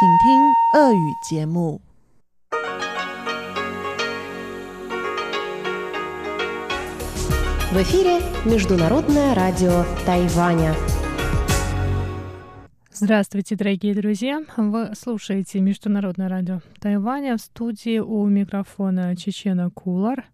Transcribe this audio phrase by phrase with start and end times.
[0.00, 1.81] 请听俄语节目。
[7.71, 10.73] В эфире Международное радио Тайваня.
[12.93, 14.41] Здравствуйте, дорогие друзья!
[14.55, 20.33] Вы слушаете Международное радио Тайваня в студии у микрофона Чечена Кулар –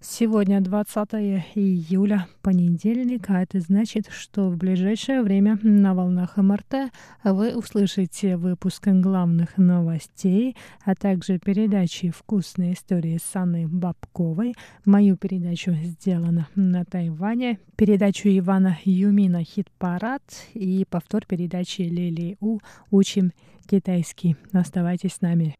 [0.00, 1.12] Сегодня 20
[1.56, 6.92] июля, понедельник, а это значит, что в ближайшее время на волнах МРТ
[7.24, 14.54] вы услышите выпуск главных новостей, а также передачи «Вкусные истории» с Анной Бабковой.
[14.84, 20.22] Мою передачу сделана на Тайване, передачу Ивана Юмина «Хит-парад»
[20.54, 22.60] и повтор передачи Лили У
[22.92, 23.32] «Учим
[23.66, 24.36] китайский».
[24.52, 25.56] Оставайтесь с нами.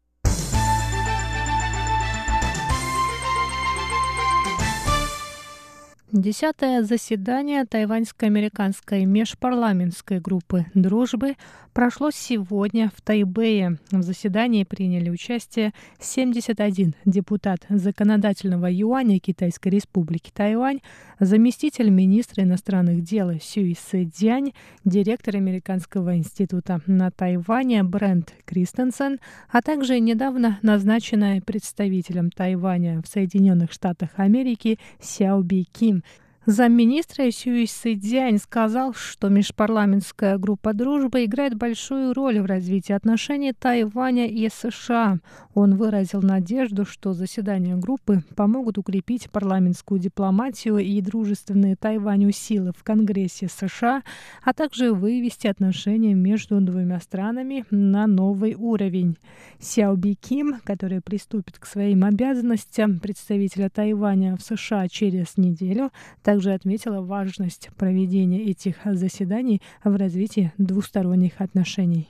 [6.11, 11.35] Десятое заседание тайваньско-американской межпарламентской группы дружбы
[11.71, 13.77] прошло сегодня в Тайбэе.
[13.91, 20.79] В заседании приняли участие 71 депутат законодательного юаня Китайской республики Тайвань,
[21.19, 29.99] заместитель министра иностранных дел Сюй Дянь, директор Американского института на Тайване Брент Кристенсен, а также
[29.99, 35.98] недавно назначенная представителем Тайваня в Соединенных Штатах Америки Сяо Би Ким.
[36.45, 44.25] Замминистра Сюй Сыдзянь сказал, что межпарламентская группа дружбы играет большую роль в развитии отношений Тайваня
[44.25, 45.17] и США.
[45.53, 52.83] Он выразил надежду, что заседания группы помогут укрепить парламентскую дипломатию и дружественные Тайваню силы в
[52.83, 54.01] Конгрессе США,
[54.41, 59.17] а также вывести отношения между двумя странами на новый уровень.
[59.59, 65.91] Сяо Би Ким, который приступит к своим обязанностям представителя Тайваня в США через неделю,
[66.28, 72.08] также также отметила важность проведения этих заседаний в развитии двусторонних отношений.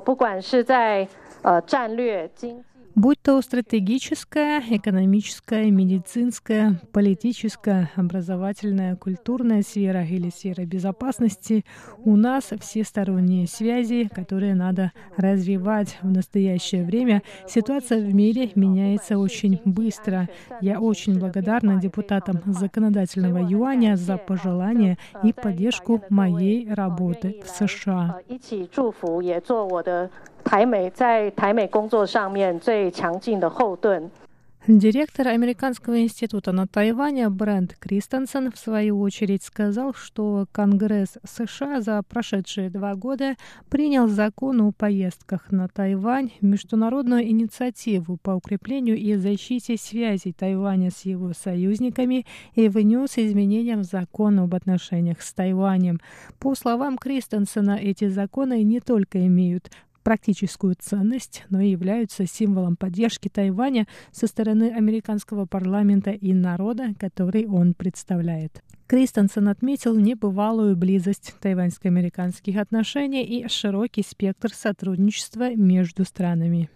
[0.00, 1.06] 不管是在
[1.42, 2.64] 呃战略经
[2.95, 11.65] будь то стратегическая, экономическая, медицинская, политическая, образовательная, культурная сфера или сфера безопасности,
[12.03, 17.23] у нас все сторонние связи, которые надо развивать в настоящее время.
[17.47, 20.29] Ситуация в мире меняется очень быстро.
[20.61, 28.21] Я очень благодарна депутатам законодательного юаня за пожелания и поддержку моей работы в США.
[30.48, 34.10] 台美在台美工作上面最强劲的后盾。
[34.66, 42.70] Директор Американского института на Тайване Брент Кристенсен в свою очередь сказал, что Конгресс США за прошедшие
[42.70, 43.36] два года
[43.68, 51.04] принял закон о поездках на Тайвань, международную инициативу по укреплению и защите связей Тайваня с
[51.04, 56.00] его союзниками и внес изменения в закон об отношениях с Тайванем.
[56.38, 59.70] По словам Кристенсена, эти законы не только имеют
[60.03, 67.45] практическую ценность, но и являются символом поддержки Тайваня со стороны американского парламента и народа, который
[67.47, 68.63] он представляет.
[68.87, 76.69] Кристенсен отметил небывалую близость тайваньско-американских отношений и широкий спектр сотрудничества между странами.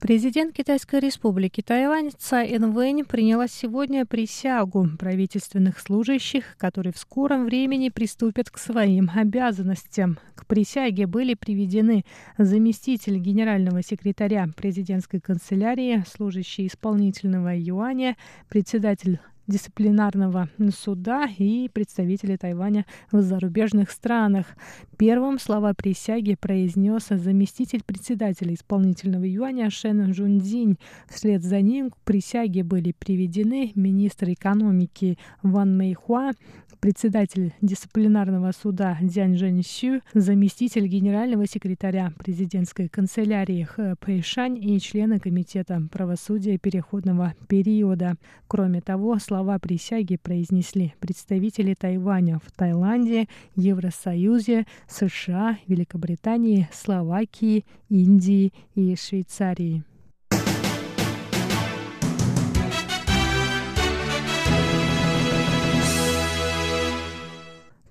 [0.00, 7.90] Президент Китайской республики Тайвань Цай Инвэнь приняла сегодня присягу правительственных служащих, которые в скором времени
[7.90, 10.18] приступят к своим обязанностям.
[10.34, 12.06] К присяге были приведены
[12.38, 18.16] заместитель генерального секретаря президентской канцелярии, служащий исполнительного юаня,
[18.48, 24.46] председатель дисциплинарного суда и представители Тайваня в зарубежных странах.
[24.96, 30.78] Первым слова присяги произнес заместитель председателя исполнительного юаня Шен Жунзинь.
[31.08, 36.32] Вслед за ним к присяге были приведены министр экономики Ван Мэйхуа,
[36.80, 45.82] председатель дисциплинарного суда Дзянь Жэньсю, заместитель генерального секретаря президентской канцелярии Хэ Пэйшань и члены комитета
[45.92, 48.14] правосудия переходного периода.
[48.48, 58.94] Кроме того, слова присяги произнесли представители Тайваня в Таиланде, Евросоюзе, США, Великобритании, Словакии, Индии и
[58.96, 59.82] Швейцарии.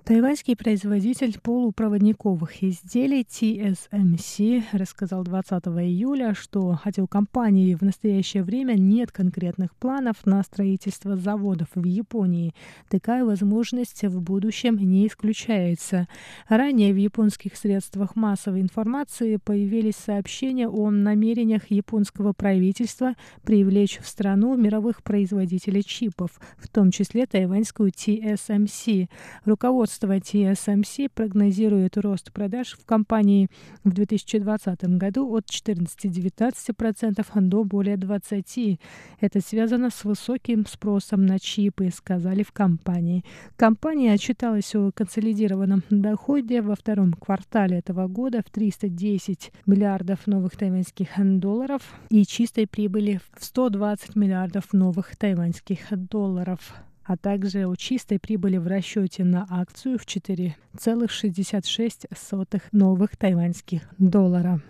[0.10, 8.74] Тайваньский производитель полупроводниковых изделий TSMC рассказал 20 июля, что хотя у компании в настоящее время
[8.74, 12.56] нет конкретных планов на строительство заводов в Японии,
[12.90, 16.08] такая возможность в будущем не исключается.
[16.48, 23.14] Ранее в японских средствах массовой информации появились сообщения о намерениях японского правительства
[23.44, 29.08] привлечь в страну мировых производителей чипов, в том числе тайваньскую TSMC.
[29.46, 33.50] Руководство Руководство TSMC прогнозирует рост продаж в компании
[33.84, 38.80] в 2020 году от 14-19% до более 20%.
[39.20, 43.26] Это связано с высоким спросом на чипы, сказали в компании.
[43.58, 51.10] Компания отчиталась о консолидированном доходе во втором квартале этого года в 310 миллиардов новых тайваньских
[51.40, 56.74] долларов и чистой прибыли в 120 миллиардов новых тайваньских долларов
[57.10, 64.62] а также о чистой прибыли в расчете на акцию в 4,66 новых тайваньских доллара.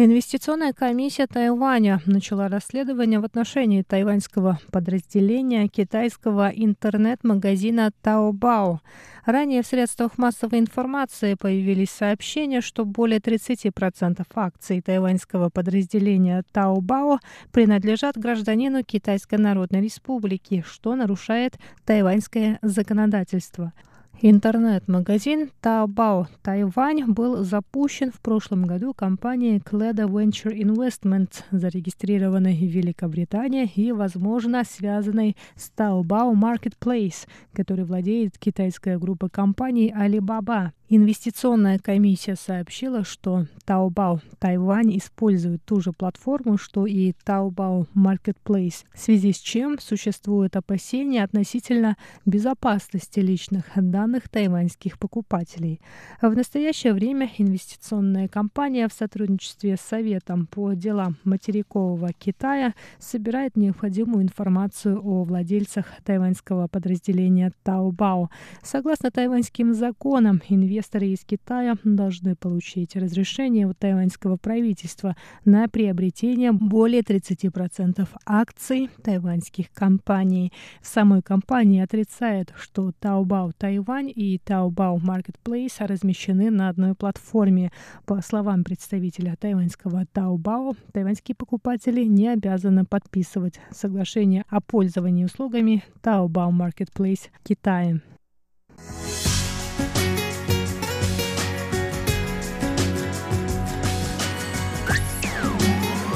[0.00, 8.78] Инвестиционная комиссия Тайваня начала расследование в отношении тайваньского подразделения китайского интернет-магазина Taobao.
[9.26, 17.18] Ранее в средствах массовой информации появились сообщения, что более 30% акций тайваньского подразделения Taobao
[17.50, 23.72] принадлежат гражданину Китайской Народной Республики, что нарушает тайваньское законодательство.
[24.20, 33.70] Интернет-магазин Taobao Тайвань был запущен в прошлом году компанией Cledo Venture Investment, зарегистрированной в Великобритании
[33.76, 40.72] и, возможно, связанной с Taobao Marketplace, который владеет китайская группа компаний Alibaba.
[40.90, 48.98] Инвестиционная комиссия сообщила, что Taobao Тайвань использует ту же платформу, что и Taobao Marketplace, в
[48.98, 55.82] связи с чем существуют опасения относительно безопасности личных данных тайваньских покупателей.
[56.22, 64.22] В настоящее время инвестиционная компания в сотрудничестве с Советом по делам материкового Китая собирает необходимую
[64.22, 68.28] информацию о владельцах тайваньского подразделения Taobao.
[68.62, 76.52] Согласно тайваньским законам, инвесторы инвесторы из Китая должны получить разрешение у тайваньского правительства на приобретение
[76.52, 80.52] более 30% акций тайваньских компаний.
[80.80, 87.72] Самой компании отрицает, что Taobao Тайвань и Taobao Marketplace размещены на одной платформе.
[88.06, 96.52] По словам представителя тайваньского Taobao, тайваньские покупатели не обязаны подписывать соглашение о пользовании услугами Taobao
[96.52, 98.00] Marketplace Китая.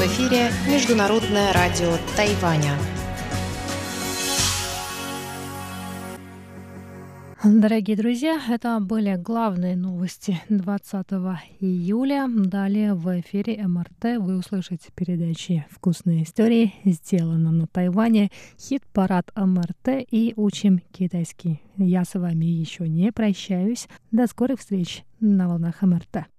[0.03, 2.77] В эфире Международное радио Тайваня.
[7.45, 11.07] Дорогие друзья, это были главные новости 20
[11.61, 12.27] июля.
[12.29, 20.33] Далее в эфире МРТ вы услышите передачи «Вкусные истории», «Сделано на Тайване», «Хит-парад МРТ» и
[20.35, 21.63] «Учим китайский».
[21.77, 23.87] Я с вами еще не прощаюсь.
[24.11, 26.32] До скорых встреч на волнах МРТ.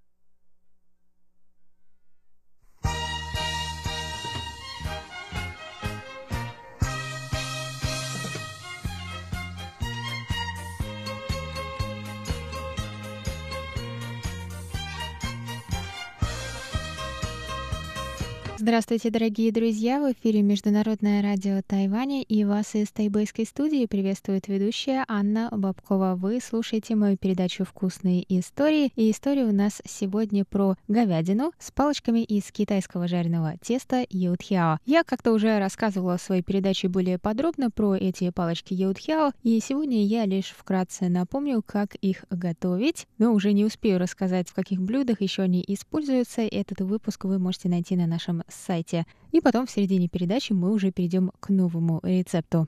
[18.63, 19.99] Здравствуйте, дорогие друзья!
[19.99, 26.15] В эфире Международное радио Тайваня и вас из тайбэйской студии приветствует ведущая Анна Бабкова.
[26.15, 28.93] Вы слушаете мою передачу «Вкусные истории».
[28.95, 34.79] И история у нас сегодня про говядину с палочками из китайского жареного теста Йоутхяо.
[34.85, 40.05] Я как-то уже рассказывала в своей передаче более подробно про эти палочки Йоутхяо, и сегодня
[40.05, 45.19] я лишь вкратце напомню, как их готовить, но уже не успею рассказать, в каких блюдах
[45.19, 46.43] еще они используются.
[46.43, 49.05] Этот выпуск вы можете найти на нашем сайте.
[49.31, 52.67] И потом в середине передачи мы уже перейдем к новому рецепту.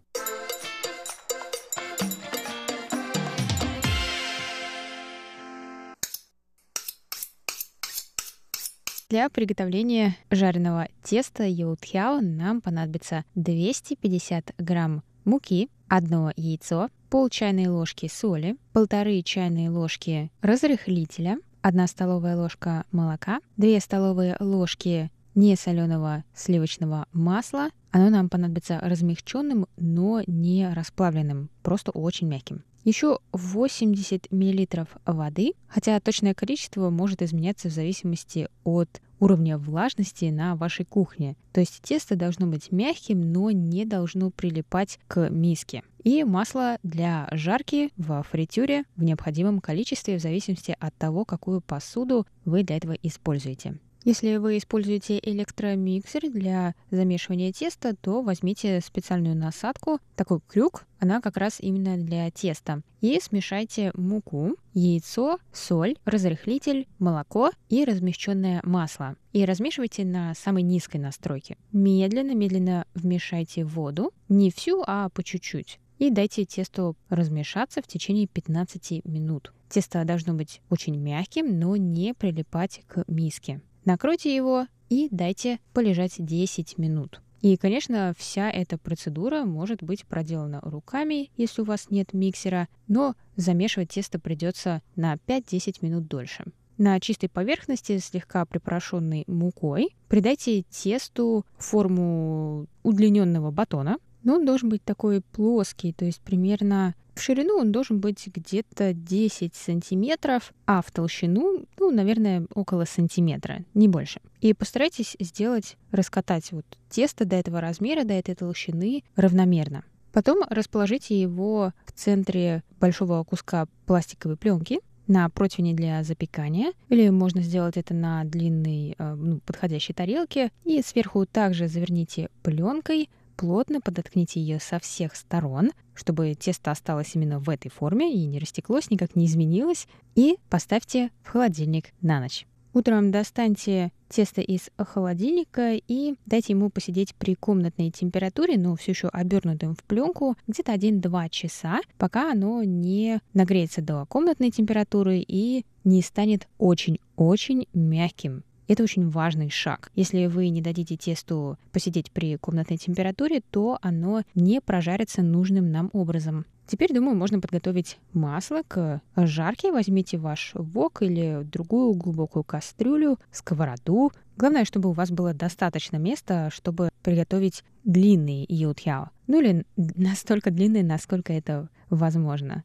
[9.09, 18.09] Для приготовления жареного теста йоутхяо нам понадобится 250 грамм муки, одно яйцо, пол чайной ложки
[18.11, 27.07] соли, полторы чайные ложки разрыхлителя, 1 столовая ложка молока, 2 столовые ложки не соленого сливочного
[27.13, 27.69] масла.
[27.91, 32.63] Оно нам понадобится размягченным, но не расплавленным, просто очень мягким.
[32.83, 40.55] еще 80 мл воды, хотя точное количество может изменяться в зависимости от уровня влажности на
[40.55, 41.35] вашей кухне.
[41.51, 45.83] То есть тесто должно быть мягким, но не должно прилипать к миске.
[46.03, 52.27] И масло для жарки в фритюре в необходимом количестве в зависимости от того, какую посуду
[52.43, 53.79] вы для этого используете.
[54.05, 61.37] Если вы используете электромиксер для замешивания теста, то возьмите специальную насадку, такой крюк, она как
[61.37, 62.83] раз именно для теста.
[63.01, 69.15] И смешайте муку, яйцо, соль, разрыхлитель, молоко и размещенное масло.
[69.33, 71.57] И размешивайте на самой низкой настройке.
[71.71, 75.79] Медленно-медленно вмешайте воду, не всю, а по чуть-чуть.
[75.97, 79.51] И дайте тесту размешаться в течение 15 минут.
[79.67, 83.61] Тесто должно быть очень мягким, но не прилипать к миске.
[83.85, 87.21] Накройте его и дайте полежать 10 минут.
[87.41, 93.13] И, конечно, вся эта процедура может быть проделана руками, если у вас нет миксера, но
[93.35, 96.45] замешивать тесто придется на 5-10 минут дольше.
[96.77, 104.83] На чистой поверхности, слегка припорошенной мукой, придайте тесту форму удлиненного батона, но он должен быть
[104.83, 110.91] такой плоский, то есть примерно в ширину он должен быть где-то 10 сантиметров, а в
[110.91, 114.19] толщину, ну, наверное, около сантиметра, не больше.
[114.41, 119.85] И постарайтесь сделать, раскатать вот тесто до этого размера, до этой толщины равномерно.
[120.11, 127.41] Потом расположите его в центре большого куска пластиковой пленки, на противне для запекания, или можно
[127.41, 134.39] сделать это на длинной, э, ну, подходящей тарелке, и сверху также заверните пленкой, плотно подоткните
[134.39, 139.15] ее со всех сторон, чтобы тесто осталось именно в этой форме и не растеклось, никак
[139.15, 142.45] не изменилось, и поставьте в холодильник на ночь.
[142.75, 149.07] Утром достаньте тесто из холодильника и дайте ему посидеть при комнатной температуре, но все еще
[149.07, 156.01] обернутым в пленку, где-то 1-2 часа, пока оно не нагреется до комнатной температуры и не
[156.01, 158.43] станет очень-очень мягким.
[158.67, 159.91] Это очень важный шаг.
[159.95, 165.89] Если вы не дадите тесту посидеть при комнатной температуре, то оно не прожарится нужным нам
[165.93, 166.45] образом.
[166.67, 169.71] Теперь, думаю, можно подготовить масло к жарке.
[169.71, 174.11] Возьмите ваш вок или другую глубокую кастрюлю, сковороду.
[174.35, 179.11] Главное, чтобы у вас было достаточно места, чтобы приготовить длинный йотхяо.
[179.27, 182.63] Ну или настолько длинный, насколько это возможно.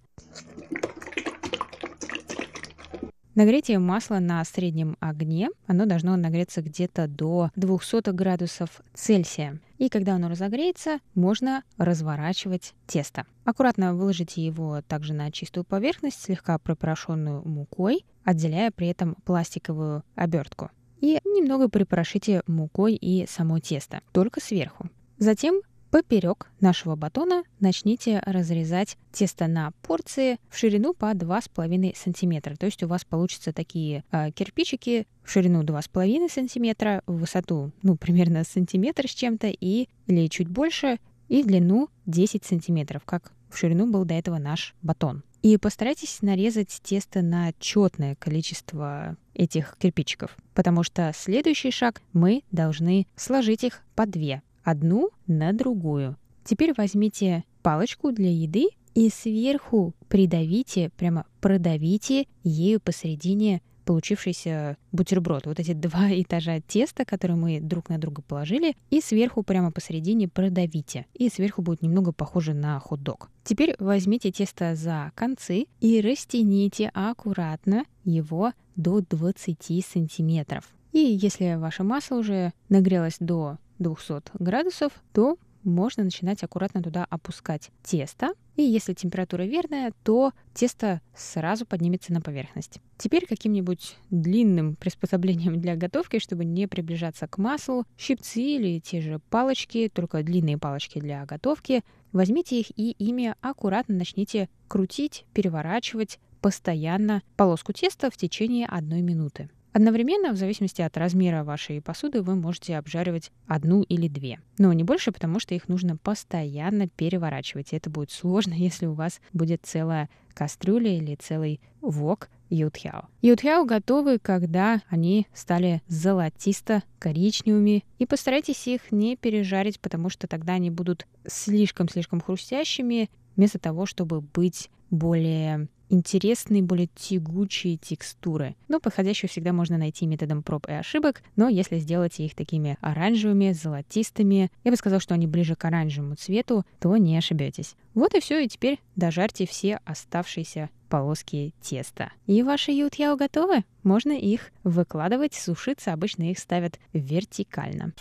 [3.37, 9.61] Нагретие масла на среднем огне, оно должно нагреться где-то до 200 градусов Цельсия.
[9.79, 13.27] И когда оно разогреется, можно разворачивать тесто.
[13.45, 20.71] Аккуратно выложите его также на чистую поверхность, слегка пропорошенную мукой, отделяя при этом пластиковую обертку.
[21.01, 24.91] И немного припорошите мукой и само тесто, только сверху.
[25.19, 25.61] Затем
[25.91, 32.57] Поперек нашего батона начните разрезать тесто на порции в ширину по 2,5 см.
[32.57, 37.97] То есть у вас получатся такие э, кирпичики в ширину 2,5 см, в высоту ну,
[37.97, 43.59] примерно сантиметр с чем-то и или чуть больше, и в длину 10 сантиметров, как в
[43.59, 45.25] ширину был до этого наш батон.
[45.43, 53.09] И постарайтесь нарезать тесто на четное количество этих кирпичиков, потому что следующий шаг мы должны
[53.17, 56.17] сложить их по две одну на другую.
[56.45, 65.47] Теперь возьмите палочку для еды и сверху придавите, прямо продавите ею посередине получившийся бутерброд.
[65.47, 70.29] Вот эти два этажа теста, которые мы друг на друга положили, и сверху прямо посередине
[70.29, 71.07] продавите.
[71.15, 73.31] И сверху будет немного похоже на хот-дог.
[73.43, 80.69] Теперь возьмите тесто за концы и растяните аккуратно его до 20 сантиметров.
[80.93, 87.71] И если ваше масло уже нагрелось до 200 градусов, то можно начинать аккуратно туда опускать
[87.83, 88.35] тесто.
[88.57, 92.81] И если температура верная, то тесто сразу поднимется на поверхность.
[92.97, 99.19] Теперь каким-нибудь длинным приспособлением для готовки, чтобы не приближаться к маслу, щипцы или те же
[99.31, 101.83] палочки, только длинные палочки для готовки,
[102.13, 109.51] возьмите их и ими аккуратно начните крутить, переворачивать постоянно полоску теста в течение одной минуты.
[109.73, 114.41] Одновременно, в зависимости от размера вашей посуды, вы можете обжаривать одну или две.
[114.59, 117.73] Но не больше, потому что их нужно постоянно переворачивать.
[117.73, 123.09] И это будет сложно, если у вас будет целая кастрюля или целый вок ютхяо.
[123.23, 127.85] Ютхяо готовы, когда они стали золотисто-коричневыми.
[127.99, 134.21] И постарайтесь их не пережарить, потому что тогда они будут слишком-слишком хрустящими, вместо того, чтобы
[134.21, 138.57] быть более интересной, более тягучей текстуры.
[138.69, 143.53] Но подходящую всегда можно найти методом проб и ошибок, но если сделать их такими оранжевыми,
[143.53, 147.75] золотистыми, я бы сказал, что они ближе к оранжевому цвету, то не ошибетесь.
[147.95, 152.13] Вот и все, и теперь дожарьте все оставшиеся полоски теста.
[152.27, 153.65] И ваши ютьяо готовы.
[153.83, 155.93] Можно их выкладывать, сушиться.
[155.93, 157.93] Обычно их ставят вертикально.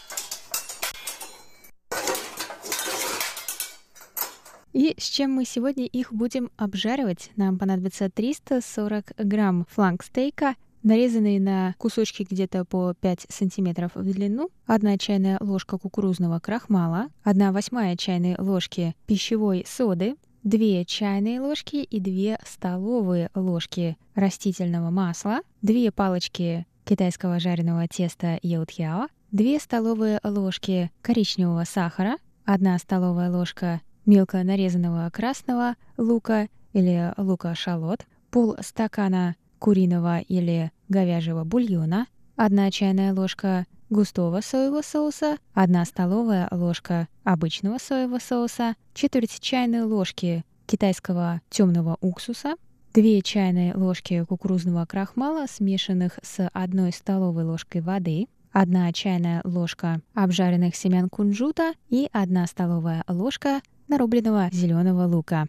[4.74, 7.32] И с чем мы сегодня их будем обжаривать?
[7.36, 14.50] Нам понадобится 340 грамм фланг стейка, нарезанный на кусочки где-то по 5 сантиметров в длину,
[14.68, 22.00] 1 чайная ложка кукурузного крахмала, 1 восьмая чайной ложки пищевой соды, 2 чайные ложки и
[22.00, 31.64] 2 столовые ложки растительного масла, 2 палочки китайского жареного теста яутхяо, 2 столовые ложки коричневого
[31.66, 41.44] сахара, 1 столовая ложка мелко нарезанного красного лука или лука-шалот, пол стакана куриного или говяжьего
[41.44, 49.84] бульона, 1 чайная ложка густого соевого соуса, 1 столовая ложка обычного соевого соуса, четверть чайной
[49.84, 52.56] ложки китайского темного уксуса,
[52.94, 60.75] 2 чайные ложки кукурузного крахмала, смешанных с 1 столовой ложкой воды, 1 чайная ложка обжаренных
[60.75, 65.46] семян кунжута и 1 столовая ложка нарубленного зеленого лука.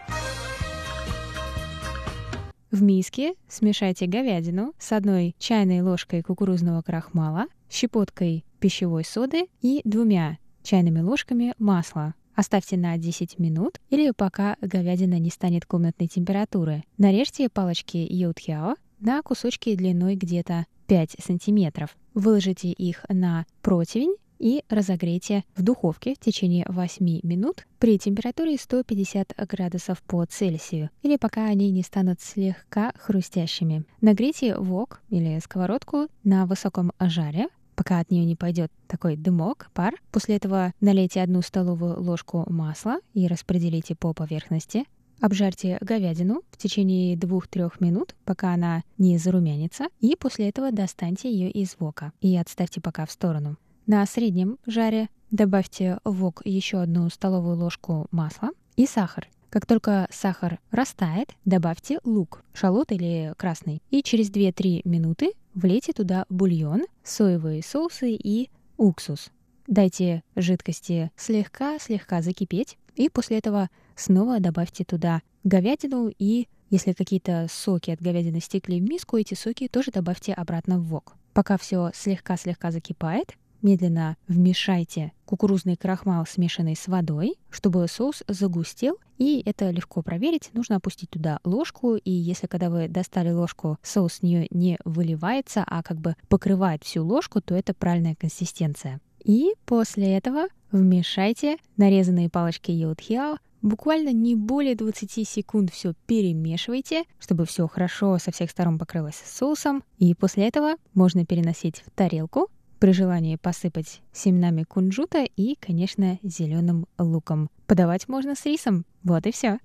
[2.70, 10.38] В миске смешайте говядину с одной чайной ложкой кукурузного крахмала, щепоткой пищевой соды и двумя
[10.62, 12.14] чайными ложками масла.
[12.34, 16.84] Оставьте на 10 минут или пока говядина не станет комнатной температуры.
[16.96, 21.96] Нарежьте палочки йодхяо на кусочки длиной где-то 5 сантиметров.
[22.14, 29.34] Выложите их на противень и разогрейте в духовке в течение 8 минут при температуре 150
[29.48, 33.84] градусов по Цельсию или пока они не станут слегка хрустящими.
[34.00, 39.94] Нагрейте вок или сковородку на высоком жаре, пока от нее не пойдет такой дымок, пар.
[40.10, 44.84] После этого налейте одну столовую ложку масла и распределите по поверхности.
[45.20, 51.50] Обжарьте говядину в течение 2-3 минут, пока она не зарумянится, и после этого достаньте ее
[51.50, 53.58] из вока и отставьте пока в сторону.
[53.92, 59.28] На среднем жаре добавьте в вок еще одну столовую ложку масла и сахар.
[59.48, 63.82] Как только сахар растает, добавьте лук, шалот или красный.
[63.90, 69.32] И через 2-3 минуты влейте туда бульон, соевые соусы и уксус.
[69.66, 77.90] Дайте жидкости слегка-слегка закипеть, и после этого снова добавьте туда говядину и если какие-то соки
[77.90, 81.16] от говядины стекли в миску, эти соки тоже добавьте обратно в вок.
[81.32, 88.98] Пока все слегка-слегка закипает, Медленно вмешайте кукурузный крахмал, смешанный с водой, чтобы соус загустел.
[89.18, 90.50] И это легко проверить.
[90.54, 91.96] Нужно опустить туда ложку.
[91.96, 96.84] И если когда вы достали ложку, соус с нее не выливается, а как бы покрывает
[96.84, 99.00] всю ложку, то это правильная консистенция.
[99.22, 107.44] И после этого вмешайте нарезанные палочки йодхиао Буквально не более 20 секунд все перемешивайте, чтобы
[107.44, 109.84] все хорошо со всех сторон покрылось соусом.
[109.98, 112.48] И после этого можно переносить в тарелку
[112.80, 117.50] при желании посыпать семенами кунжута и, конечно, зеленым луком.
[117.66, 118.84] Подавать можно с рисом.
[119.04, 119.58] Вот и все.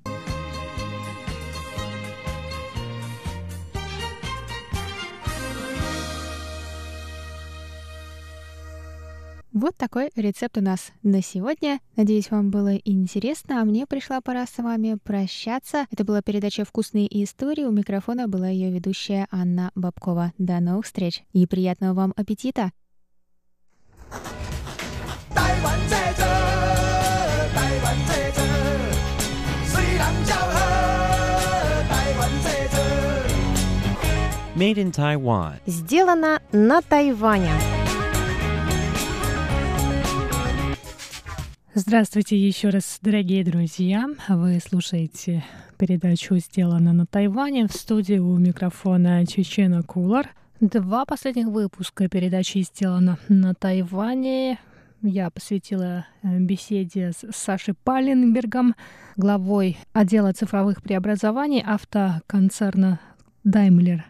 [9.53, 11.79] Вот такой рецепт у нас на сегодня.
[11.95, 15.87] Надеюсь, вам было интересно, а мне пришла пора с вами прощаться.
[15.91, 17.63] Это была передача «Вкусные истории».
[17.63, 20.33] У микрофона была ее ведущая Анна Бабкова.
[20.37, 22.73] До новых встреч и приятного вам аппетита!
[25.34, 26.24] 台湾这座，
[27.54, 28.38] 台湾这座，
[29.66, 30.56] 水人叫好，
[31.88, 32.78] 台湾这座。
[34.56, 35.60] Made in Taiwan.
[35.66, 37.52] Сделано на Тайване.
[41.72, 44.06] Здравствуйте еще раз, дорогие друзья.
[44.28, 45.44] Вы слушаете
[45.78, 50.30] передачу «Сделано на Тайване» в студии у микрофона Чечена Кулар.
[50.61, 54.57] Два последних выпуска передачи «Сделано на Тайване»
[55.01, 58.73] я посвятила э, беседе с Сашей Паленбергом,
[59.17, 63.01] главой отдела цифровых преобразований автоконцерна
[63.45, 64.03] Daimler.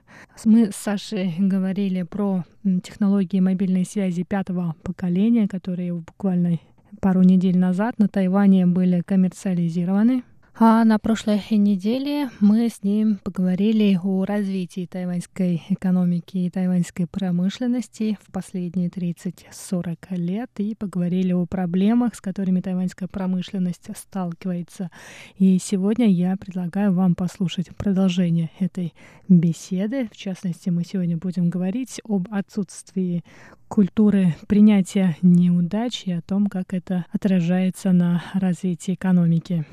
[0.46, 2.46] Мы с Сашей говорили про
[2.84, 6.60] технологии мобильной связи пятого поколения, которые буквально
[7.02, 10.24] пару недель назад на Тайване были коммерциализированы.
[10.58, 18.18] А на прошлой неделе мы с ним поговорили о развитии тайваньской экономики и тайваньской промышленности
[18.22, 24.92] в последние 30-40 лет и поговорили о проблемах, с которыми тайваньская промышленность сталкивается.
[25.38, 28.94] И сегодня я предлагаю вам послушать продолжение этой
[29.28, 30.08] беседы.
[30.10, 33.26] В частности, мы сегодня будем говорить об отсутствии
[33.68, 39.66] культуры принятия неудач и о том, как это отражается на развитии экономики.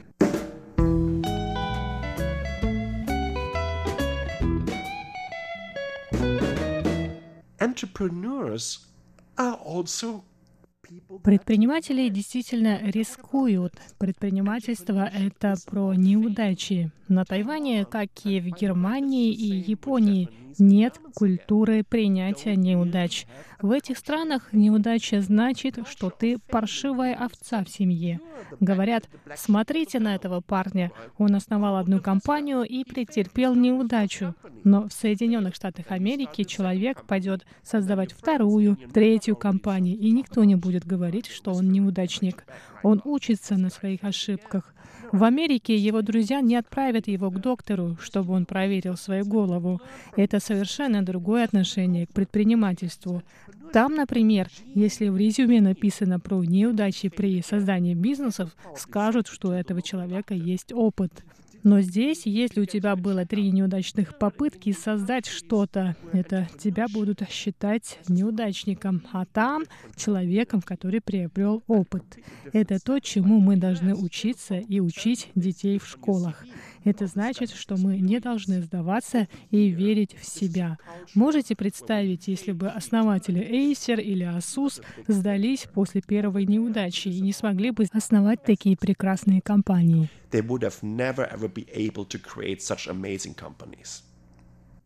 [7.63, 8.87] Entrepreneurs
[9.39, 10.25] are also
[11.23, 13.75] Предприниматели действительно рискуют.
[13.99, 16.91] Предпринимательство— это про неудачи.
[17.09, 23.27] На Тайване, как и в Германии и Японии, нет культуры принятия неудач.
[23.61, 28.21] В этих странах неудача значит, что ты паршивая овца в семье.
[28.61, 30.91] Говорят, смотрите на этого парня.
[31.19, 34.35] Он основал одну компанию и претерпел неудачу.
[34.65, 40.82] Но в Соединенных Штатах Америки человек пойдет создавать вторую, третью компанию, и никто не будет
[40.87, 42.45] говорить, что он неудачник.
[42.83, 44.75] Он учится на своих ошибках.
[45.13, 49.81] В Америке его друзья не отправят его к доктору, чтобы он проверил свою голову.
[50.17, 53.23] Это совершенно другое отношение к предпринимательству.
[53.73, 59.83] Там, например, если в резюме написано про неудачи при создании бизнесов, скажут, что у этого
[59.83, 61.13] человека есть опыт.
[61.63, 67.99] Но здесь, если у тебя было три неудачных попытки создать что-то, это тебя будут считать
[68.09, 69.65] неудачником, а там
[69.97, 72.05] человеком, который приобрел опыт.
[72.53, 76.45] Это то, чему мы должны учиться и учить детей в школах.
[76.85, 80.79] Это значит, что мы не должны сдаваться и верить в себя.
[81.15, 87.71] Можете представить, если бы основатели Acer или Asus сдались после первой неудачи и не смогли
[87.71, 90.11] бы основать такие прекрасные компании?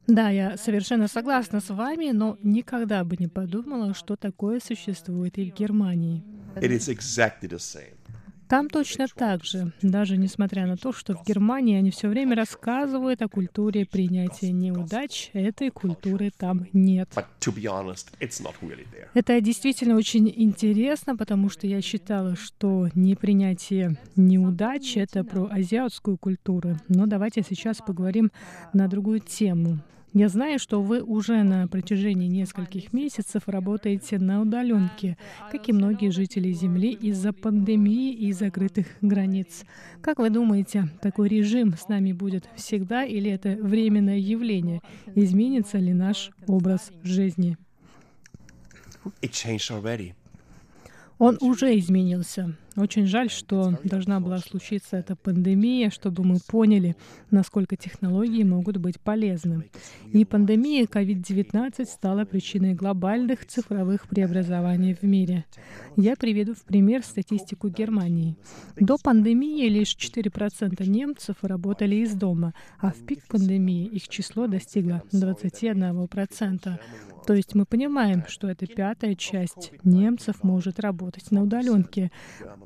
[0.07, 5.51] Да, я совершенно согласна с вами, но никогда бы не подумала, что такое существует и
[5.51, 6.23] в Германии.
[6.57, 7.97] It is exactly the same.
[8.49, 13.21] Там точно так же, даже несмотря на то, что в Германии они все время рассказывают
[13.23, 17.09] о культуре принятия неудач, этой культуры там нет.
[19.15, 26.77] Это действительно очень интересно, потому что я считала, что непринятие неудач— это про азиатскую культуру.
[26.89, 28.31] Но давайте сейчас поговорим
[28.73, 29.81] на другую тему.
[30.19, 35.19] Я знаю, что вы уже на протяжении нескольких месяцев работаете на удаленке,
[35.53, 39.67] как и многие жители Земли из-за пандемии и закрытых границ.
[40.01, 44.81] Как вы думаете, такой режим с нами будет всегда или это временное явление?
[45.15, 47.59] Изменится ли наш образ жизни?
[51.19, 52.55] Он уже изменился.
[52.77, 56.95] Очень жаль, что должна была случиться эта пандемия, чтобы мы поняли,
[57.31, 59.71] насколько технологии могут быть полезны.
[60.13, 65.47] И пандемия COVID-19 стала причиной глобальных цифровых преобразований в мире.
[65.97, 68.37] Я приведу в пример статистику Германии.
[68.79, 75.03] До пандемии лишь 4% немцев работали из дома, а в пик пандемии их число достигло
[75.15, 76.79] 21%.
[77.27, 82.13] То есть мы понимаем, что эта пятая часть немцев может работать на удаленке.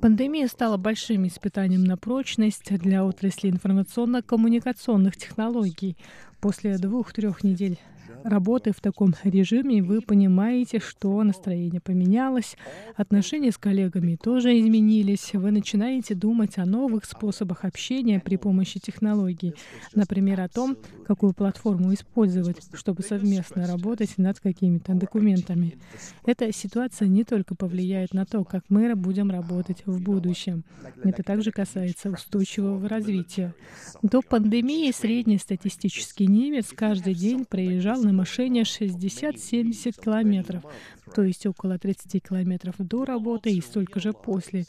[0.00, 5.96] Пандемия стала большим испытанием на прочность для отрасли информационно-коммуникационных технологий.
[6.40, 7.78] После двух-трех недель
[8.24, 12.56] работы в таком режиме, вы понимаете, что настроение поменялось,
[12.96, 19.54] отношения с коллегами тоже изменились, вы начинаете думать о новых способах общения при помощи технологий,
[19.94, 25.78] например, о том, какую платформу использовать, чтобы совместно работать над какими-то документами.
[26.24, 30.64] Эта ситуация не только повлияет на то, как мы будем работать в будущем.
[31.02, 33.54] Это также касается устойчивого развития.
[34.02, 40.64] До пандемии средний статистический немец каждый день проезжал на машине 60-70 километров,
[41.14, 44.64] то есть около 30 километров до работы и столько же после.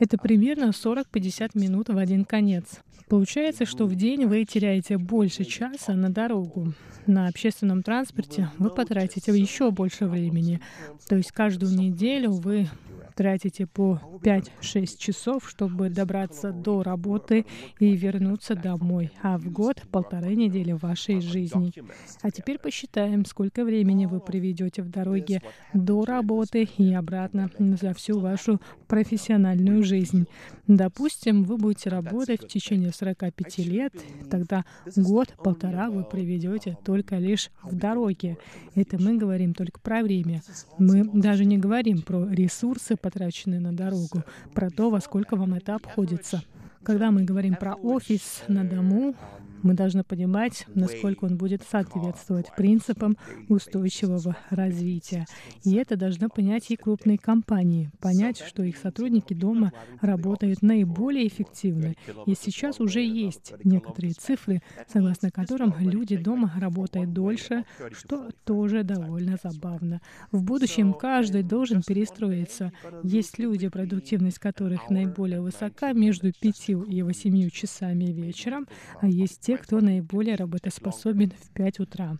[0.00, 2.80] Это примерно 40-50 минут в один конец.
[3.08, 6.72] Получается, что в день вы теряете больше часа на дорогу.
[7.06, 10.60] На общественном транспорте вы потратите еще больше времени.
[11.08, 12.68] То есть каждую неделю вы
[13.16, 17.46] тратите по 5-6 часов, чтобы добраться до работы
[17.80, 21.72] и вернуться домой, а в год полторы недели вашей жизни.
[22.22, 28.20] А теперь посчитаем, сколько времени вы проведете в дороге до работы и обратно за всю
[28.20, 30.26] вашу профессиональную жизнь.
[30.66, 33.94] Допустим, вы будете работать в течение 45 лет,
[34.30, 38.36] тогда год-полтора вы проведете только лишь в дороге.
[38.74, 40.42] Это мы говорим только про время.
[40.78, 45.76] Мы даже не говорим про ресурсы, потраченные на дорогу, про то, во сколько вам это
[45.76, 46.42] обходится.
[46.82, 49.14] Когда мы говорим про офис на дому,
[49.62, 53.16] мы должны понимать, насколько он будет соответствовать принципам
[53.48, 55.26] устойчивого развития.
[55.64, 61.94] И это должны понять и крупные компании, понять, что их сотрудники дома работают наиболее эффективно.
[62.26, 69.36] И сейчас уже есть некоторые цифры, согласно которым люди дома работают дольше, что тоже довольно
[69.42, 70.00] забавно.
[70.32, 72.72] В будущем каждый должен перестроиться.
[73.02, 78.66] Есть люди, продуктивность которых наиболее высока между 5 и 8 часами вечером,
[79.00, 82.18] а есть те, кто наиболее работоспособен в 5 утра.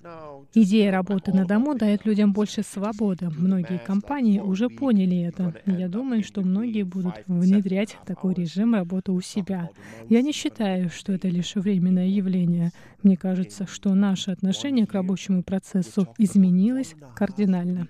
[0.54, 3.30] Идея работы на дому дает людям больше свободы.
[3.30, 5.52] Многие компании уже поняли это.
[5.66, 9.70] Я думаю, что многие будут внедрять такой режим работы у себя.
[10.08, 12.70] Я не считаю, что это лишь временное явление.
[13.02, 17.88] Мне кажется, что наше отношение к рабочему процессу изменилось кардинально.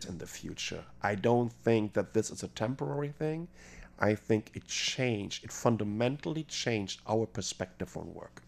[3.98, 8.42] I think it changed, it fundamentally changed our perspective on work.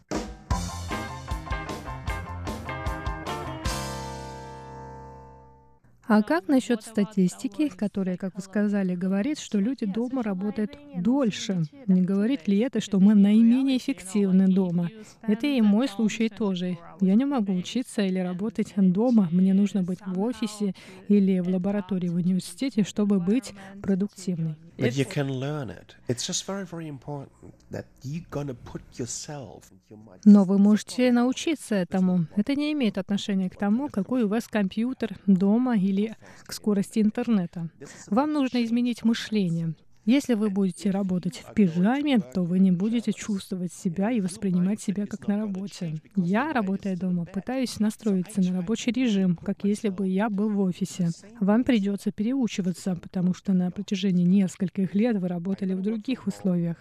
[6.09, 11.64] А как насчет статистики, которая, как вы сказали, говорит, что люди дома работают дольше?
[11.87, 14.88] Не говорит ли это, что мы наименее эффективны дома?
[15.21, 16.79] Это и мой случай тоже.
[17.03, 19.29] Я не могу учиться или работать дома.
[19.31, 20.75] Мне нужно быть в офисе
[21.09, 24.57] или в лаборатории в университете, чтобы быть продуктивной.
[24.79, 25.97] But you can learn it.
[26.07, 27.33] It's just very, very important
[27.73, 29.64] that you're gonna put yourself.
[30.25, 32.27] Но вы можете научиться этому.
[32.37, 37.71] Это не имеет отношения к тому, какой у вас компьютер дома или к скорости интернета.
[38.07, 39.75] Вам нужно изменить мышление.
[40.09, 45.05] Если вы будете работать в пижаме, то вы не будете чувствовать себя и воспринимать себя
[45.05, 46.01] как на работе.
[46.16, 51.11] Я, работая дома, пытаюсь настроиться на рабочий режим, как если бы я был в офисе.
[51.40, 56.79] Вам придется переучиваться, потому что на протяжении нескольких лет вы работали в других условиях.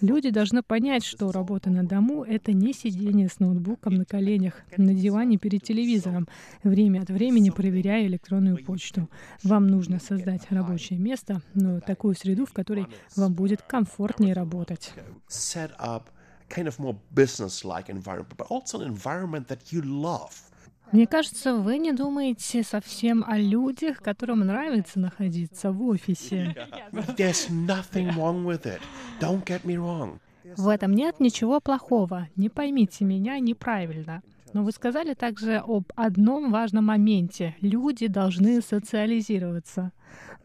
[0.00, 4.94] Люди должны понять, что работа на дому— это не сидение с ноутбуком на коленях, на
[4.94, 6.26] диване перед телевизором,
[6.64, 9.08] время от времени проверяя электронную почту.
[9.44, 14.92] Вам нужно создать рабочее место, но такую среду, в которой которой вам будет комфортнее работать.
[20.92, 26.54] Мне кажется, вы не думаете совсем о людях, которым нравится находиться в офисе.
[30.56, 32.28] В этом нет ничего плохого.
[32.36, 34.22] Не поймите меня неправильно.
[34.52, 37.56] Но вы сказали также об одном важном моменте.
[37.60, 39.90] Люди должны социализироваться.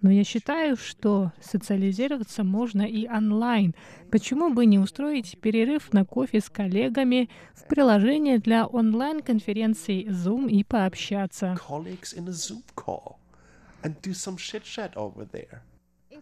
[0.02, 3.76] Но я считаю, что социализироваться можно и онлайн.
[4.12, 10.64] Почему бы не устроить перерыв на кофе с коллегами в приложении для онлайн-конференций Zoom и
[10.64, 11.56] пообщаться?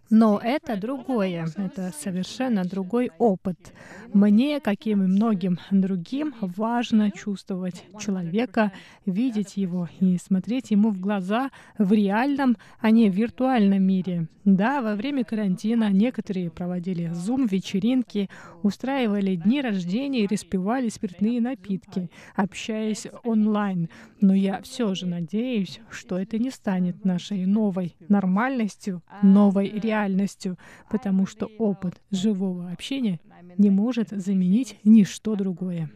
[0.10, 3.74] Но это другое, это совершенно другой опыт.
[4.14, 8.72] Мне, как и многим другим, важно чувствовать человека,
[9.06, 14.28] видеть его и смотреть ему в глаза в реальном, а не в виртуальном мире.
[14.46, 18.30] Да, во время карантина некоторые проводили зум-вечеринки,
[18.64, 23.90] устраивали дни рождения и распивали спиртные напитки, общаясь онлайн.
[24.22, 29.87] Но я все же надеюсь, что это не станет нашей новой нормальностью, новой реальностью,
[30.90, 33.20] потому что опыт живого общения
[33.58, 35.90] не может заменить ничто другое.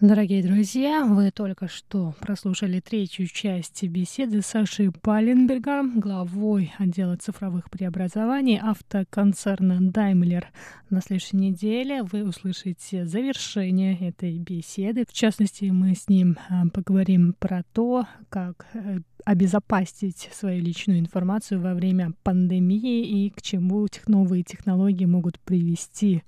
[0.00, 8.58] Дорогие друзья, вы только что прослушали третью часть беседы с Сашей главой отдела цифровых преобразований
[8.58, 10.44] автоконцерна Daimler.
[10.88, 15.04] На следующей неделе вы услышите завершение этой беседы.
[15.06, 21.60] В частности, мы с ним а, поговорим про то, как э, обезопасить свою личную информацию
[21.60, 26.22] во время пандемии и к чему новые технологии могут привести.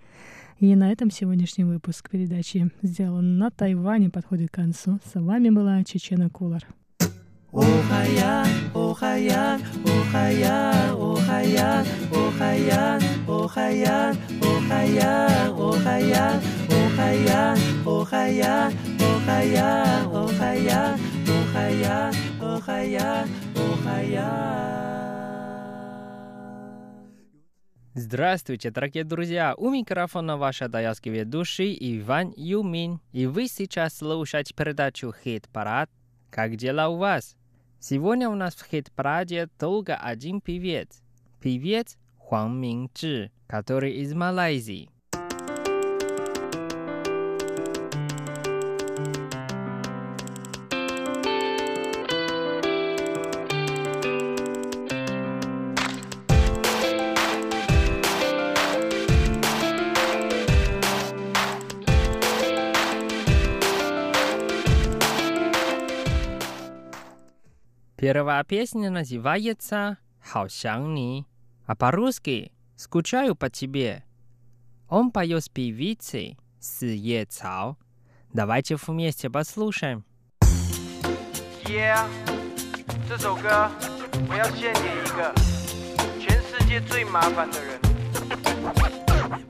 [0.62, 5.00] И на этом сегодняшний выпуск передачи «Сделан на Тайване» подходит к концу.
[5.12, 6.64] С вами была Чечена Кулар.
[7.50, 16.38] Охая, охая, охая, охая, охая, охая, охая, охая,
[16.70, 19.82] охая, охая, охая,
[20.14, 20.94] охая,
[21.28, 24.91] охая, охая, охая.
[27.94, 29.54] Здравствуйте, дорогие друзья!
[29.58, 33.00] У микрофона ваша даялский ведущий Иван Юмин.
[33.12, 35.90] И вы сейчас слушаете передачу «Хит-парад».
[36.30, 37.36] Как дела у вас?
[37.80, 41.02] Сегодня у нас в хит-параде только один певец.
[41.42, 44.88] Певец Хуан Минчжи, который из Малайзии.
[68.01, 71.25] Первая песня называется «好想你»,
[71.65, 74.03] а по-русски «Скучаю по тебе».
[74.87, 77.77] Он поет с певицей Си Е Цао.
[78.33, 80.03] Давайте вместе послушаем.
[81.65, 82.05] Yeah，
[83.07, 83.69] 这首歌
[84.29, 85.33] 我要献给一个
[86.19, 89.00] 全世界最麻烦的人。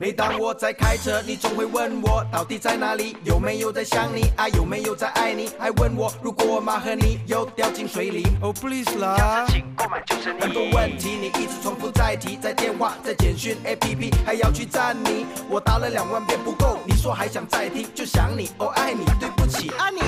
[0.03, 9.53] 每当我在开车，你总会问我到底在哪里，有没有在想你，爱有没有在爱你，还问我如果马和你又掉进水里，Oh please 下啦次。
[9.53, 10.73] 请购买救生很多衣。
[10.73, 15.25] 问题你一直重复在提，在电话，在简讯 APP，还要去赞你。
[15.49, 20.01] 我打了两万遍不够，你说还想再听，就想你，哦爱你，对不起啊你。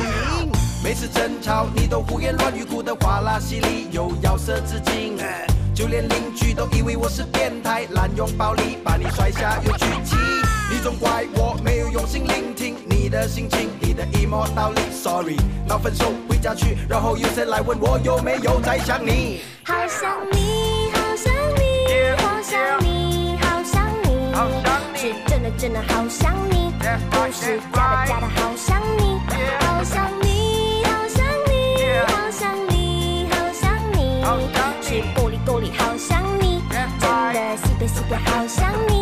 [0.83, 5.15] 每次争吵你都胡言乱语，哭得哗啦稀里，又要射纸巾。
[5.75, 10.15] 就连邻居都以为我是变态，滥用暴力把你摔下又举起。
[10.71, 14.79] 你总怪我没有用心聆听你的心情，你的 emo 道理。
[14.93, 15.35] Sorry，
[15.67, 19.41] 闹分手回家去，然后有谁来问我有没有在想你。
[19.65, 21.67] 好想你，好想你，
[22.23, 26.71] 好想你，好想你，好想你是真的真的好想你，
[27.11, 29.14] 不是假的假的好想你，
[38.23, 38.94] 好想你。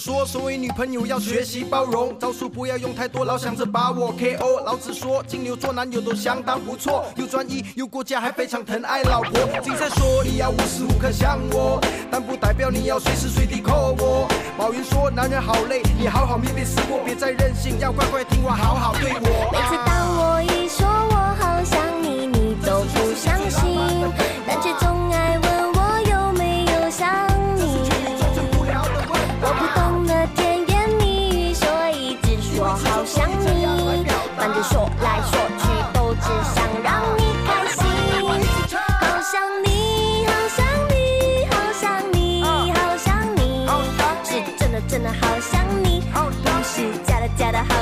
[0.00, 4.60] 说，身为女朋友要学习包容，招数不要用太多，老想着把我 KO。
[4.64, 9.32] 老子说，金牛座男友都相当不错，又专一又顾家，还非常疼爱老婆。
[9.62, 11.78] 金山说，你要无时无刻想我，
[12.10, 14.26] 但不代表你要随时随地 call 我。
[14.56, 19.50] 宝云说，男人好累，你好好面对思过，别再任性，要乖乖听话，好好对我。
[19.52, 19.79] 每次当我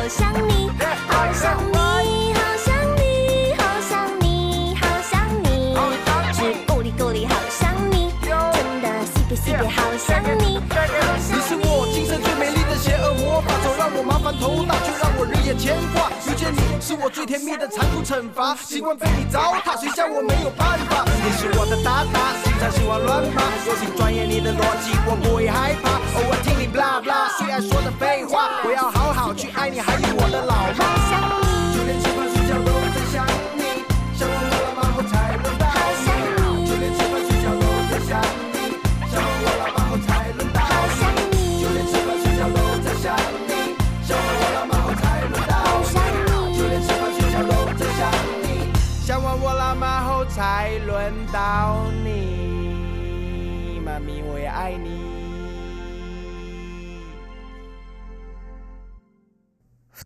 [0.09, 0.71] 想你。
[1.07, 5.77] 好想你，好想你，好想你，好想你，
[6.33, 8.31] 是够力够力好想你，真
[8.81, 10.59] 的西北西北好想你。
[11.31, 15.77] 你是我今生最美丽的邪恶魔法，总让我麻烦头大，却让我日夜牵
[16.51, 21.05] 你是我最甜蜜的残酷惩罚，习惯被你糟蹋，谁叫我没有办法？
[21.23, 26.01] 你是我的搭档，经常喜欢乱骂，我请钻研你的逻辑，我不会害怕。
[26.19, 30.58] 偶尔听你 blah blah，最爱说的废话，我要好好去爱你，还有我的老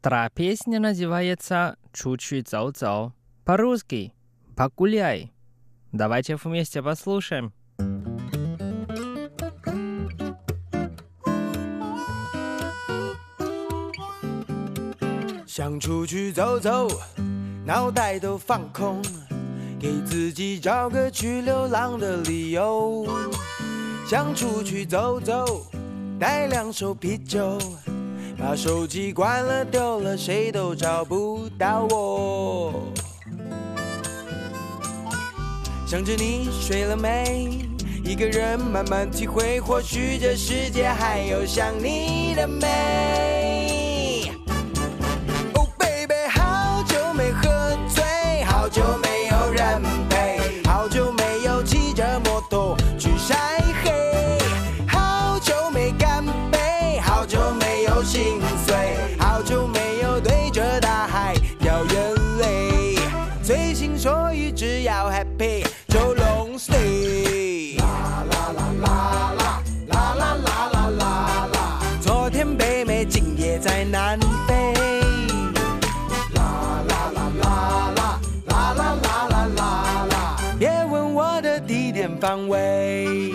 [0.01, 3.13] Вторая песня называется «Чуть-чуть зоу-зоу».
[3.45, 4.13] По-русски
[4.55, 5.33] «Погуляй».
[5.91, 7.51] Давайте вместе послушаем.
[15.47, 16.87] 想出去走走，
[17.65, 19.01] 脑袋都放空，
[19.79, 23.07] 给自己找个去流浪的理由。
[24.07, 25.65] 想出去走走，
[26.19, 27.57] 带两手啤酒，
[28.42, 32.74] 把手机关了丢了，谁都找不到我。
[35.86, 37.64] 想着你睡了没，
[38.04, 43.81] 一个人慢慢体会，或许这世界还有想你的美。
[82.42, 83.32] 点方位。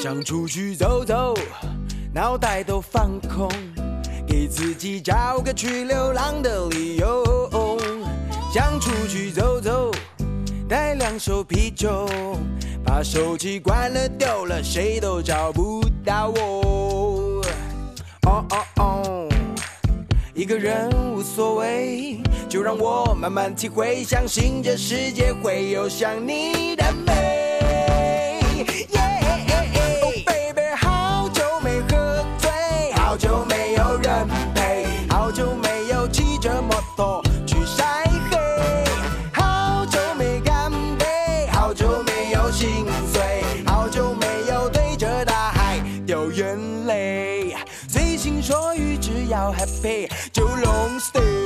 [0.00, 1.34] 想出去走走，
[2.12, 3.48] 脑袋都放空，
[4.26, 7.24] 给自己找个去流浪的理由。
[8.52, 9.90] 想出去走走，
[10.68, 12.08] 带两手啤酒，
[12.84, 17.23] 把手机关了丢了，谁都找不到我。
[20.34, 22.18] 一个人无所谓，
[22.48, 28.42] 就让我慢慢体会，相信这世界会有想你的美。
[30.02, 32.50] Oh baby，好久没喝醉，
[32.94, 34.26] 好久没有人
[34.56, 38.36] 陪，好久没有骑着摩托去晒黑，
[39.32, 40.68] 好久没干
[40.98, 47.54] 杯，好久没有心碎，好久没有对着大海掉眼泪，
[47.86, 50.10] 随心所欲，只要 happy。
[51.04, 51.43] Stay。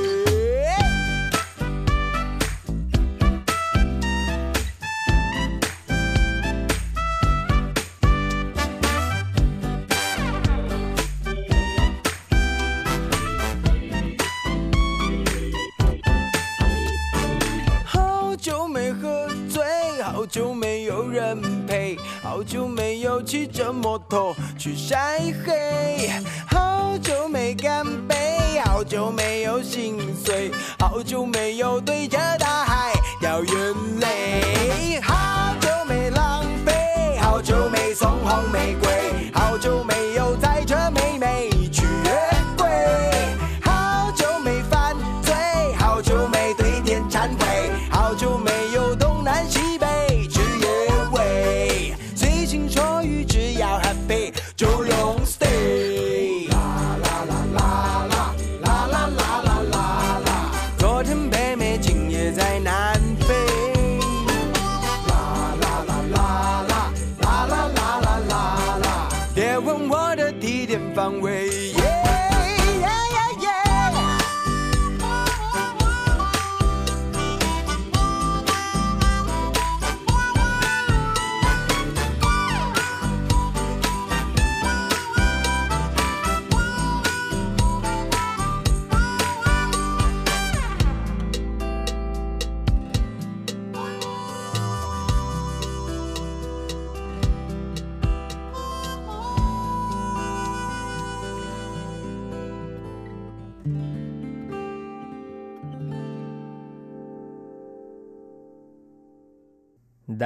[22.39, 26.09] 好久没有骑着摩托去晒黑，
[26.47, 33.53] 好久没干杯，好久没有心碎，好久没有对着大海掉眼
[33.99, 38.89] 泪，好久没浪费，好久没送红玫瑰，
[39.33, 39.57] 好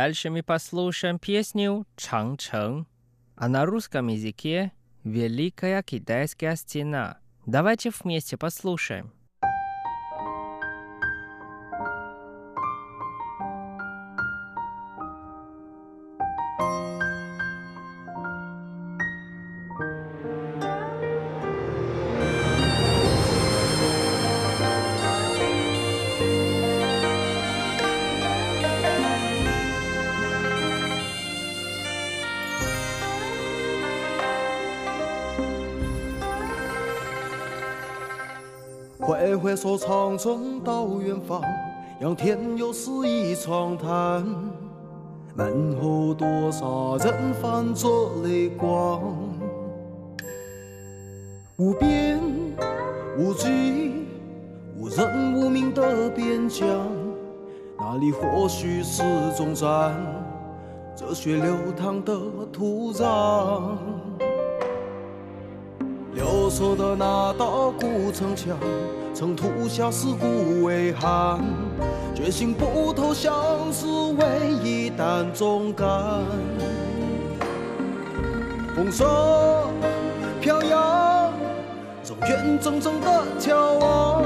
[0.03, 2.85] Дальше мы послушаем песню «Чангчэн»,
[3.37, 4.73] а на русском языке
[5.05, 7.19] «Великая китайская стена».
[7.45, 9.13] Давайте вместе послушаем.
[39.53, 41.41] 挥挥手，长征到远方，
[41.99, 44.25] 仰天又是一场谈。
[45.35, 47.87] 门后多少人泛着
[48.23, 49.01] 泪光，
[51.57, 52.19] 无边
[53.17, 54.05] 无际、
[54.77, 56.67] 无人无名的边疆，
[57.77, 59.03] 那里或许是
[59.35, 59.95] 终站，
[60.99, 62.15] 热血流淌的
[62.51, 63.77] 土壤。
[66.15, 68.57] 留守的那道古城墙，
[69.13, 71.39] 曾吐下尸骨为寒，
[72.13, 73.33] 决心不投降
[73.71, 75.87] 是唯一胆中肝。
[78.75, 79.07] 风霜
[80.39, 81.31] 飘扬，
[82.03, 84.21] 让远铮铮的眺望，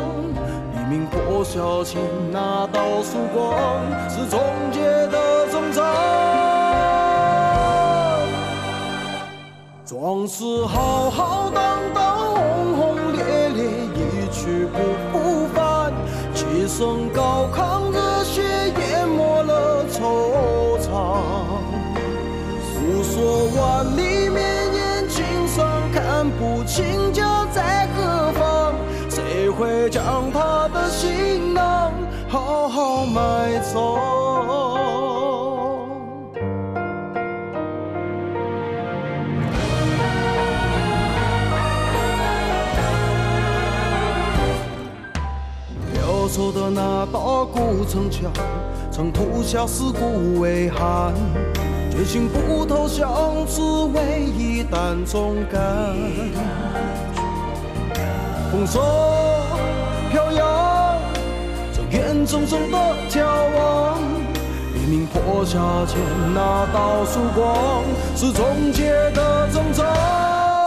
[0.73, 4.39] 黎明破晓前那道曙光，是终
[4.71, 5.17] 结的
[9.87, 13.23] 壮士浩浩荡荡，轰轰烈
[13.55, 13.63] 烈，
[13.95, 14.79] 一去不
[15.13, 15.93] 复返。
[16.33, 20.89] 几声高亢，热血淹没了惆怅。
[22.73, 28.75] 诉说万里绵延青山，看不清家在何方。
[29.09, 31.93] 谁会将他的行囊
[32.27, 34.16] 好好埋葬？
[46.69, 48.31] 那道古城墙，
[48.91, 51.13] 曾吐下尸骨为寒，
[51.89, 53.09] 决心不投降，
[53.47, 53.61] 只
[53.93, 55.61] 为一胆忠肝。
[58.51, 58.83] 风霜
[60.09, 60.97] 飘扬，
[61.73, 62.77] 这远重重的
[63.09, 63.23] 眺
[63.57, 63.97] 望。
[64.73, 65.99] 黎明破晓前
[66.33, 67.83] 那道曙光，
[68.15, 69.83] 是终结的征兆。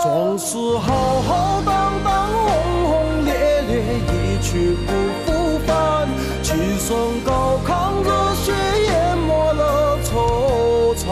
[0.02, 2.50] 壮士浩浩荡荡，轰
[2.90, 3.32] 轰烈
[3.68, 4.92] 烈，一去不
[5.24, 5.28] 复
[5.70, 6.08] 返。
[6.42, 6.48] 齐
[6.78, 6.88] 声
[7.24, 8.52] 高亢，热血
[8.88, 9.62] 淹没了
[10.04, 10.10] 惆
[10.96, 11.06] 怅。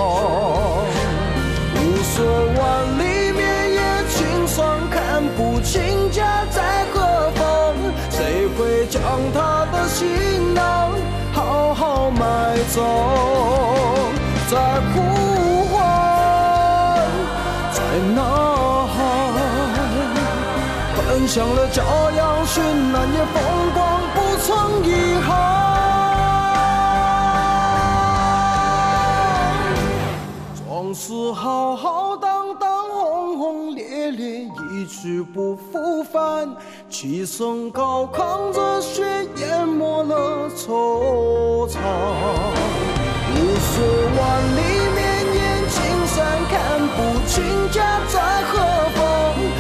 [1.74, 2.14] 无数
[2.58, 2.60] 万
[2.98, 3.00] 里
[3.32, 3.40] 绵
[3.74, 4.16] 延青
[4.48, 4.58] 霜，
[4.90, 6.56] 看不清家在
[6.92, 6.96] 何
[7.36, 7.40] 方。
[8.10, 9.00] 谁会将
[9.32, 9.36] 他
[9.72, 10.90] 的行囊
[11.32, 12.76] 好好埋葬？
[14.50, 14.54] 在
[14.90, 14.96] 呼
[15.66, 15.76] 唤，
[17.70, 17.78] 在
[18.16, 18.18] 呐
[18.94, 18.98] 喊，
[20.96, 20.98] 奔
[21.28, 21.76] 向了骄
[22.16, 22.60] 阳绚
[22.92, 23.36] 烂也风
[23.74, 23.78] 光，
[31.32, 36.56] 浩浩荡荡，轰轰烈烈，一去不复返。
[36.88, 41.78] 齐声高亢，热血淹没了惆怅。
[43.34, 43.80] 无数
[44.18, 44.20] 万
[44.56, 44.60] 里
[44.94, 44.98] 绵
[45.34, 45.76] 延青
[46.06, 46.16] 山，
[46.48, 46.56] 看
[46.96, 47.36] 不清
[47.70, 48.58] 家在何
[48.96, 48.98] 方。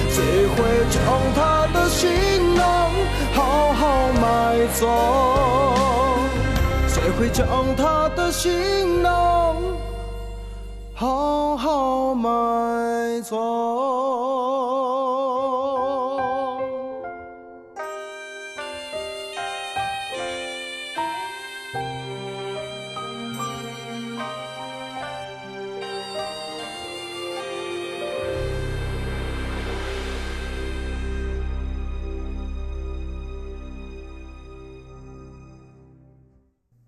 [0.08, 0.16] 谁
[0.56, 0.56] 会
[0.90, 0.96] 将
[1.34, 1.38] 他
[1.72, 2.08] 的行
[2.56, 2.90] 囊
[3.34, 3.82] 好好
[4.20, 4.24] 埋
[4.74, 4.86] 葬？
[6.88, 7.46] 谁会将
[7.76, 9.27] 他的行囊
[10.97, 13.93] 好好埋葬？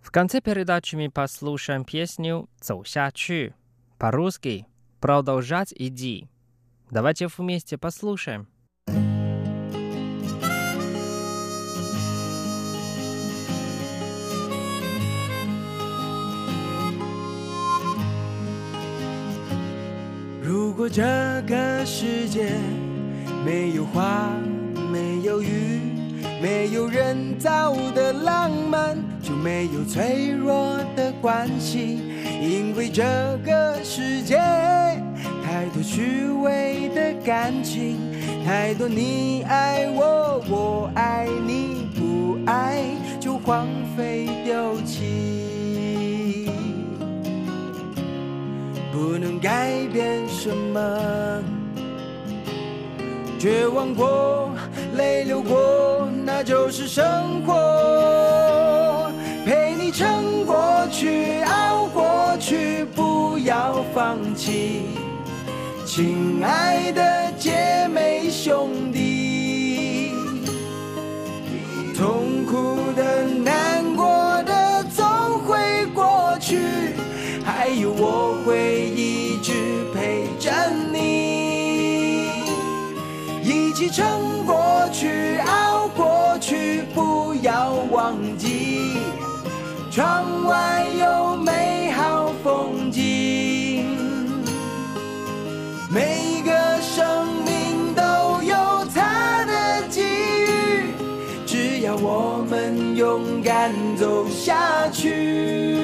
[0.02, 3.54] В конце передачи мы послушаем песню «Цоу ся чу».
[4.00, 4.66] По-русски
[5.00, 6.28] «Продолжать иди».
[6.92, 8.48] Давайте вместе послушаем.
[20.42, 21.02] 如果这
[21.48, 22.54] 个世界
[23.44, 24.30] 没有花，
[24.92, 25.80] 没有雨，
[26.42, 32.09] 没有人造的浪漫，就没有脆弱的关系。
[32.41, 33.03] 因为这
[33.45, 34.37] 个世界
[35.45, 37.99] 太多虚伪的感情，
[38.47, 42.83] 太多你爱我，我爱你，不爱
[43.21, 46.51] 就荒废丢弃。
[48.91, 51.43] 不能改变什么，
[53.39, 54.51] 绝望过，
[54.97, 59.11] 泪流过，那就是生活。
[59.45, 61.41] 陪你撑过去，
[63.45, 64.83] 要放弃，
[65.87, 70.13] 亲爱的姐妹兄弟。
[71.97, 75.07] 痛苦的、难过的总
[75.41, 76.59] 会过去，
[77.45, 80.51] 还有我会一直陪着
[80.93, 82.31] 你，
[83.43, 88.97] 一起撑过去、熬过去，不要忘记，
[89.91, 91.30] 窗外有
[97.01, 98.03] 生命都
[98.43, 98.55] 有
[98.95, 100.93] 它的机遇，
[101.47, 105.79] 只要我们勇敢走下去。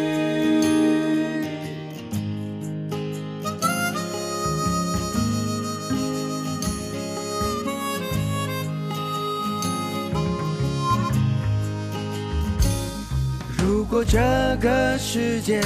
[13.64, 14.18] 如果这
[14.60, 15.62] 个世界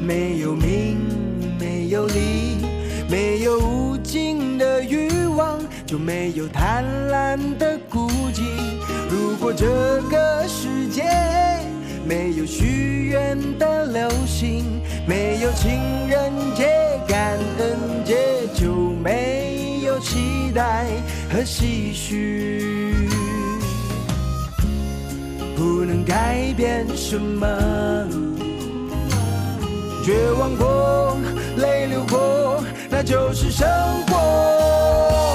[0.00, 0.96] 没有名，
[1.60, 2.56] 没有利，
[3.10, 8.42] 没有无尽的欲望，就没有贪婪的孤寂。
[9.10, 9.66] 如果这
[10.08, 11.02] 个世界
[12.06, 16.64] 没有许愿的流星，没有情人节、
[17.08, 18.16] 感恩节，
[18.54, 20.86] 就没有期待
[21.28, 23.08] 和唏嘘。
[25.56, 27.48] 不能改变什么，
[30.04, 31.16] 绝望过，
[31.56, 32.62] 泪流过，
[32.96, 33.66] 那就是生
[34.06, 35.33] 活。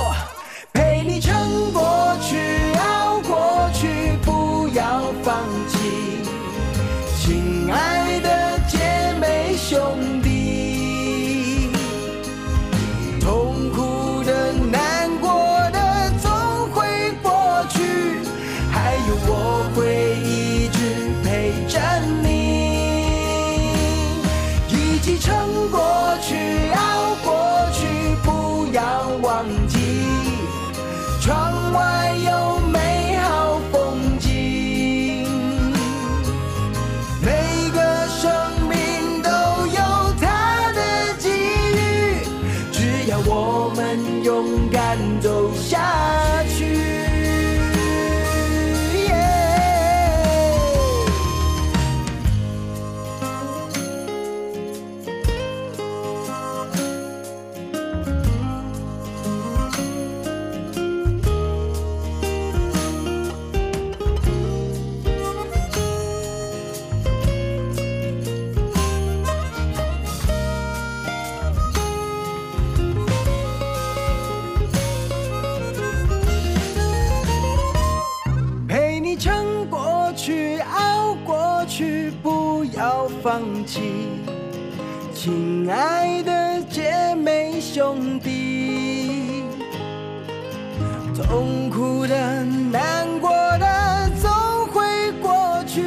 [92.07, 94.31] 的、难过的总
[94.67, 95.83] 会过去，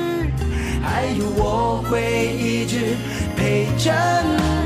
[0.83, 2.97] 还有我会一直
[3.37, 3.93] 陪着
[4.23, 4.62] 你，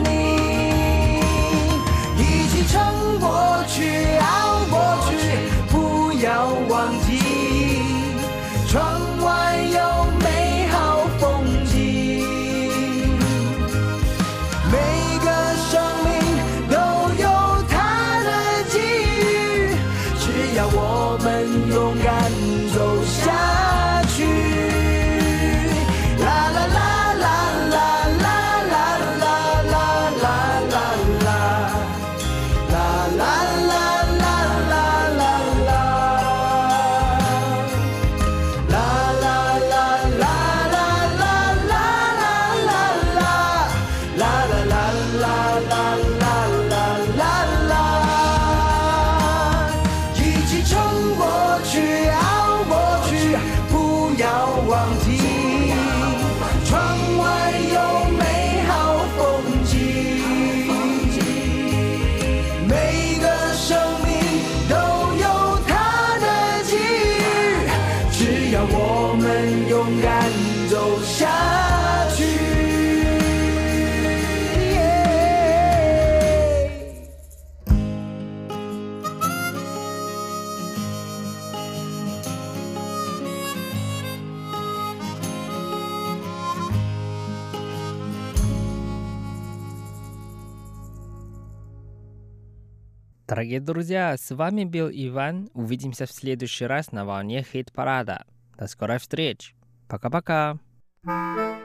[93.36, 95.50] Дорогие друзья, с вами был Иван.
[95.52, 98.24] Увидимся в следующий раз на волне хит-парада.
[98.56, 99.54] До скорой встречи.
[99.88, 100.58] Пока-пока.
[101.04, 101.55] “你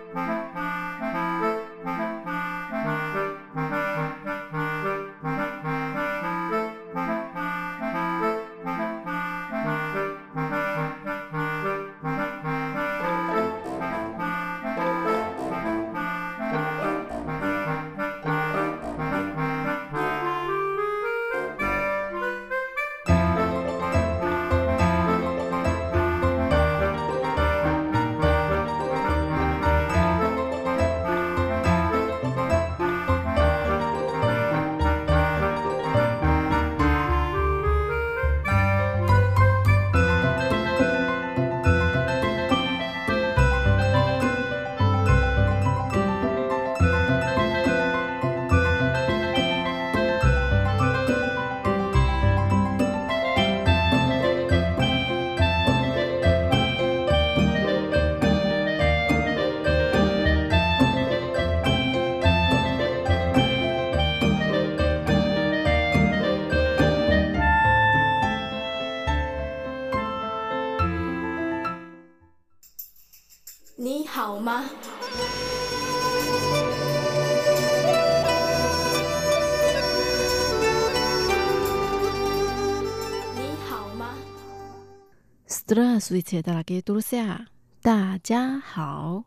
[85.71, 87.47] Здравствуйте, дорогие друзья!
[87.81, 89.23] 大家好!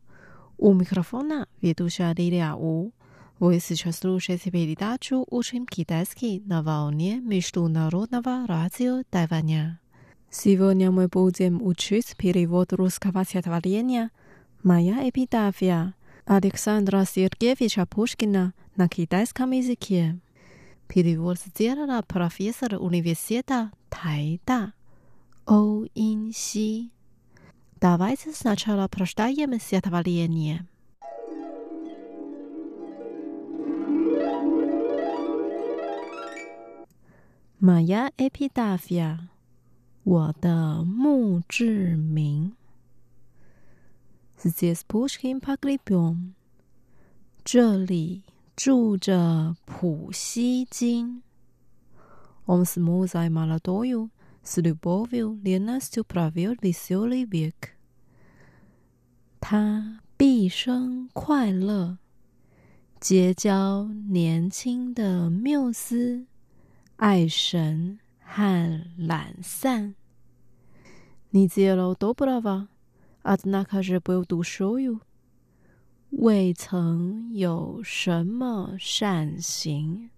[0.58, 2.92] У микрофона ведущая Лилия У.
[3.40, 9.80] Вы сейчас слушаете передачу «Учим китайский» на волне Международного радио Тайваня.
[10.30, 14.12] Сегодня мы будем учить перевод русского стихотворения
[14.62, 15.94] «Моя эпитафия»
[16.26, 20.20] Александра Сергеевича Пушкина на китайском языке.
[20.90, 24.74] Перевод сделала профессор университета Тайда
[25.46, 26.92] Оу Ин Си.
[27.80, 30.68] Давайте сначала прочитаем стихотворение.
[37.60, 39.30] Моя эпитафия.
[40.06, 42.54] 我的墓志铭。
[44.42, 46.34] Здесь Пушкин погребен。
[47.44, 48.24] 这里
[48.56, 51.22] 住着普希金。
[52.46, 54.10] Он с музой молодою,
[54.45, 57.73] Slibovil lienas to pravil visuli viek。
[59.41, 61.99] 他毕生快乐，
[63.01, 66.27] 结交年轻的缪斯、
[66.97, 69.95] 爱神和懒散。
[71.33, 72.69] Nizelod dobrava,
[73.23, 75.01] at narkas jebu to show you，
[76.11, 80.11] 未曾有什么善行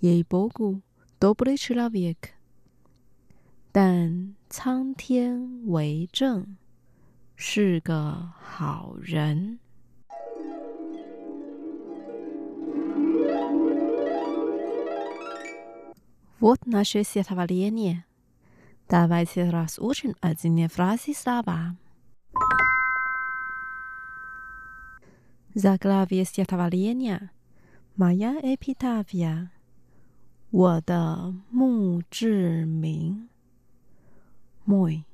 [0.00, 0.82] ，jei blogu
[1.18, 2.41] dobrichlaviek。
[3.74, 6.58] 但苍天为证
[7.36, 9.60] 是个好人
[16.38, 18.02] what nation is it about the union
[18.90, 21.76] david sievers washington is in francisaba
[25.54, 27.30] zaglavia siatavia
[27.96, 29.48] mia epitaphia
[30.50, 33.30] 我的墓志铭
[34.66, 35.04] my，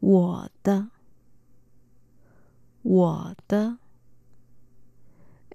[0.00, 0.88] 我的，
[2.82, 3.78] 我的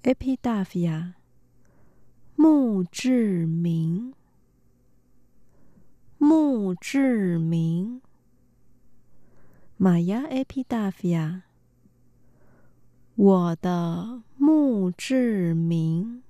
[0.02, 1.14] ，epidavia，
[2.36, 4.14] 墓志铭，
[6.18, 8.00] 墓志铭
[9.78, 11.42] ，mya epidavia，
[13.16, 16.22] 我的墓志铭，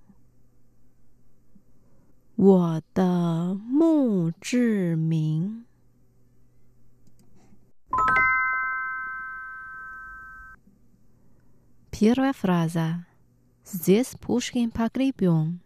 [2.37, 5.67] 我的墓志铭。
[11.92, 13.06] Первая фраза.
[13.64, 15.60] Здесь Пушкин погребен.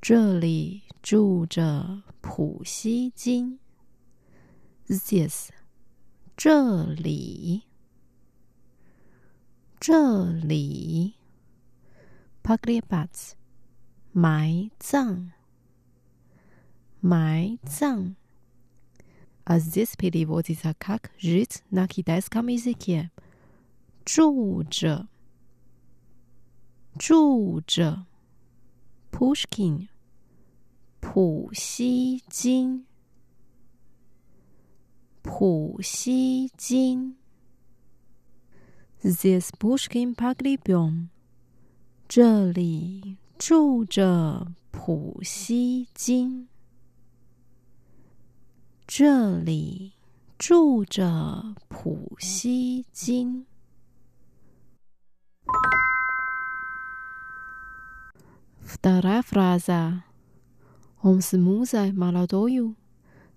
[0.00, 3.58] 这里住着普希金。
[4.88, 5.50] Здесь，
[6.36, 7.64] 这里，
[9.80, 11.16] 这里。
[12.44, 13.32] Pogrebать，
[14.12, 15.32] 埋葬，
[17.00, 18.14] 埋葬。
[19.50, 23.10] А здесь переводится как «жить на китайском языке».
[24.04, 25.08] 住着。
[26.98, 28.06] 住着，
[29.12, 29.88] Pushkin，
[31.00, 32.86] 普希金，
[35.22, 37.16] 普希金，
[39.02, 41.08] This Pushkin pogrebен，
[42.08, 46.48] 这里住着普希金，
[48.90, 49.92] 这里
[50.38, 53.46] 住着普希金。
[58.60, 60.04] Вторая фраза.
[61.02, 62.74] Он с музой молодою,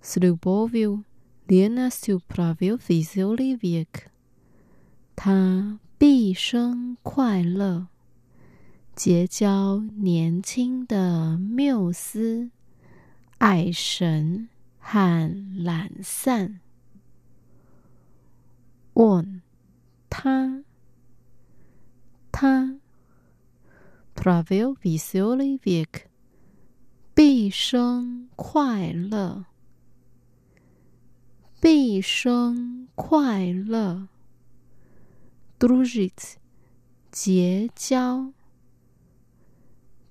[0.02, 1.04] с любовью,
[1.48, 4.10] ревностью провел веселый век.
[5.16, 7.88] 他毕生快乐，
[8.96, 12.50] 结交年轻的缪斯、
[13.38, 14.50] 爱神
[14.87, 16.61] 和懒散。
[18.93, 19.41] On，
[20.11, 20.63] 他，
[22.31, 22.79] 他。
[24.15, 26.05] Pravil veselý věk，
[27.15, 29.47] 毕生快乐，
[31.61, 34.07] 毕生快乐。
[35.59, 36.37] Družit，
[37.11, 38.33] 结交，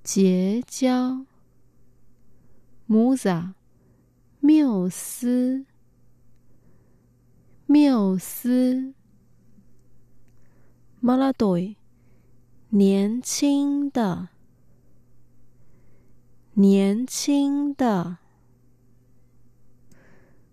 [0.03, 1.25] 结交。
[2.89, 3.53] Muza，
[4.43, 5.65] 缪斯，
[7.65, 8.93] 缪斯。
[11.01, 11.77] Maladoi。
[12.67, 14.27] 年轻的，
[16.55, 18.17] 年轻的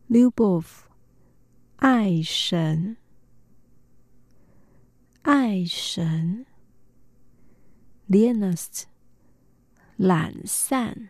[0.08, 0.66] ，Lubov，
[1.76, 2.96] 爱神，
[5.22, 6.46] 爱神
[8.08, 8.82] ，Lienast，
[9.96, 11.08] 懒散，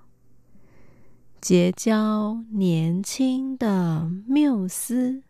[1.42, 5.24] 结交年轻的缪斯、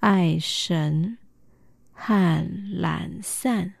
[0.00, 1.18] 爱神
[1.92, 2.44] 和
[2.80, 3.74] 懒散。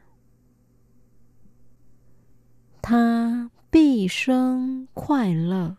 [2.80, 5.78] 他毕生快乐，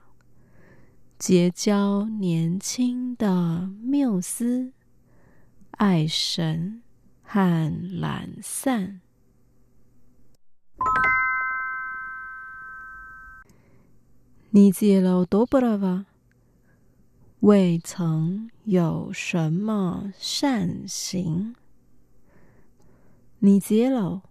[1.20, 4.74] 结交年轻的缪斯、
[5.78, 6.82] 爱神。
[7.22, 9.02] 和懒散。
[14.50, 16.06] 你接了多不了吧？
[17.42, 21.56] 未曾有什么善行。
[23.40, 24.24] 你接了，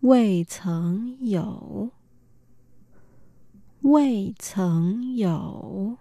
[0.00, 1.90] 未曾有，
[3.82, 5.98] 未曾有。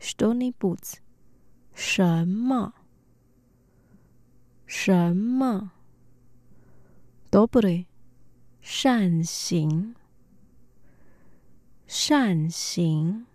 [0.00, 0.94] Stony boots，
[1.74, 2.72] 什么？
[4.66, 5.72] 什么
[7.30, 7.86] ？Dobry，
[8.60, 9.94] 善行。
[11.86, 13.26] 善行。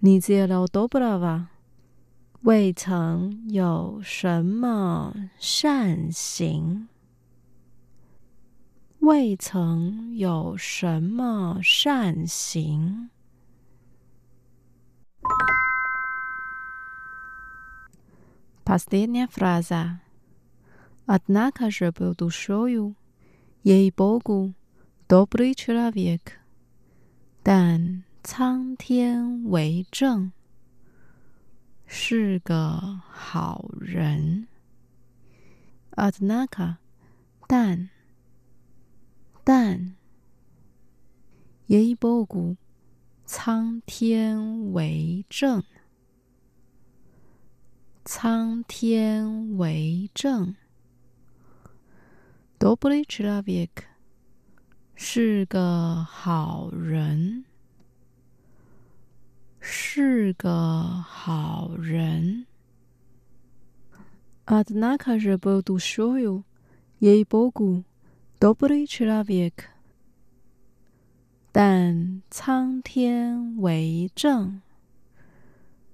[0.00, 1.50] 你只有 dobra 吧？
[2.42, 6.88] 未曾有什么善行。
[9.07, 13.09] 未曾有什么善行。
[18.63, 19.99] Последняя фраза.
[21.05, 22.95] Однако же был душою,
[23.63, 24.53] ей-богу,
[25.09, 26.39] добрый человек.
[27.43, 30.31] 但苍天为证，
[31.85, 34.47] 是个好人。
[35.91, 36.77] Однако，
[37.47, 37.89] 但，
[39.47, 39.95] 但，
[41.67, 42.57] ей Богу，
[43.25, 45.63] 苍天为证，
[48.05, 50.55] 苍天为证。
[52.59, 53.69] Добрый человек，
[54.95, 57.43] 是个好人，
[59.59, 62.45] 是个好人。
[64.45, 66.43] Однако же был душою,
[66.99, 67.85] ей-богу,
[68.40, 69.52] Doubly，but
[71.50, 74.62] 但苍天为证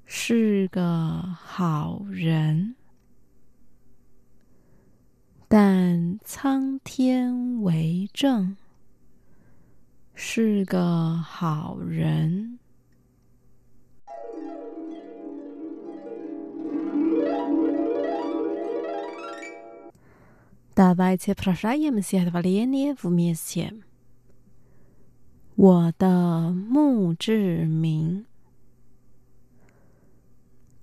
[0.05, 2.74] 是个好人。
[5.49, 8.55] 但苍天为证
[10.14, 12.59] 是个好人。
[20.76, 23.74] Давайте прощаем стихотворение вместе。
[25.55, 28.26] 我的墓志铭。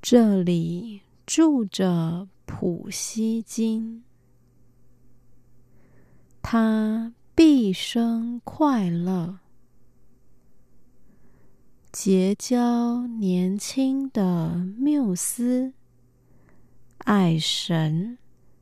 [0.03, 4.05] 这里住着普希金，
[6.43, 9.39] 他毕生快乐，
[11.91, 15.73] 结交年轻的缪斯，
[16.99, 18.19] 爱神。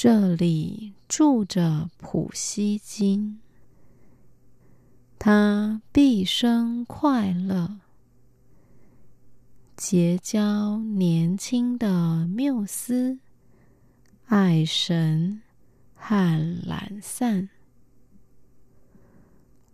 [0.00, 3.40] 这里住着普希金，
[5.18, 7.80] 他毕生快乐，
[9.76, 13.18] 结交年轻的缪斯，
[14.26, 15.42] 爱神
[15.96, 17.48] 和懒散，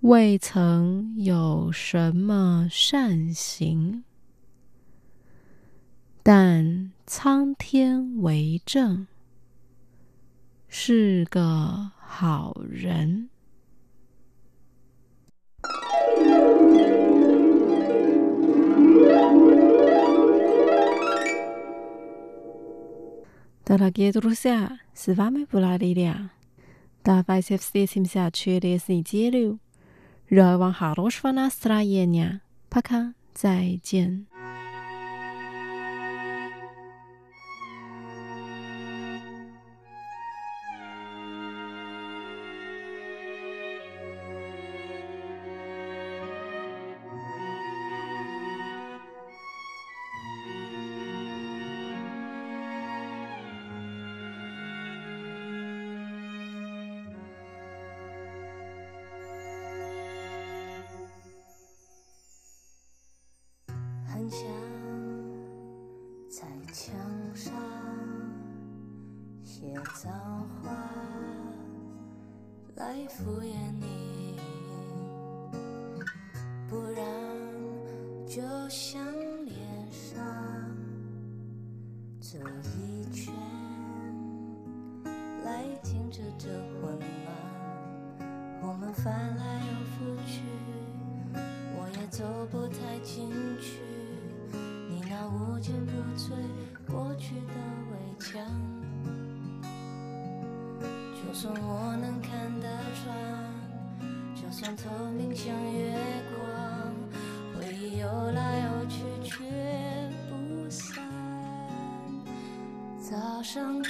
[0.01, 4.03] 未曾有什么善行，
[6.23, 9.07] 但苍天为证。
[10.74, 13.30] 是个好人。
[23.66, 26.32] Дорогие друзья, с вами была Лилия.
[27.04, 29.60] Давайте встретимся через неделю.
[30.30, 32.42] Желаю вам хорошего настроения.
[32.70, 34.26] Пока, 再见。
[64.35, 64.43] 想
[66.29, 66.93] 在墙
[67.37, 67.53] 上
[69.45, 70.13] 写脏
[70.61, 70.73] 话
[72.75, 74.37] 来敷衍你，
[76.69, 77.07] 不然
[78.27, 79.07] 就像
[79.45, 79.57] 脸
[79.93, 80.21] 上
[82.21, 82.37] 这
[82.77, 83.33] 一圈
[85.45, 86.49] 来停止这
[86.81, 88.19] 混乱，
[88.63, 90.43] 我们翻来又覆去，
[91.77, 93.31] 我也走不太进
[93.61, 93.84] 去。
[95.67, 96.29] 你那无坚不摧
[96.87, 97.55] 过去的
[97.91, 98.39] 围墙，
[101.15, 103.17] 就算我能看得穿，
[104.35, 105.97] 就算透明像月
[106.37, 106.45] 光，
[107.55, 109.43] 回忆游来游去却
[110.29, 111.03] 不散。
[112.99, 113.83] 早上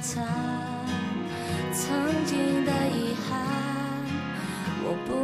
[0.00, 0.24] 曾
[2.24, 3.40] 经的遗憾，
[4.84, 5.17] 我不。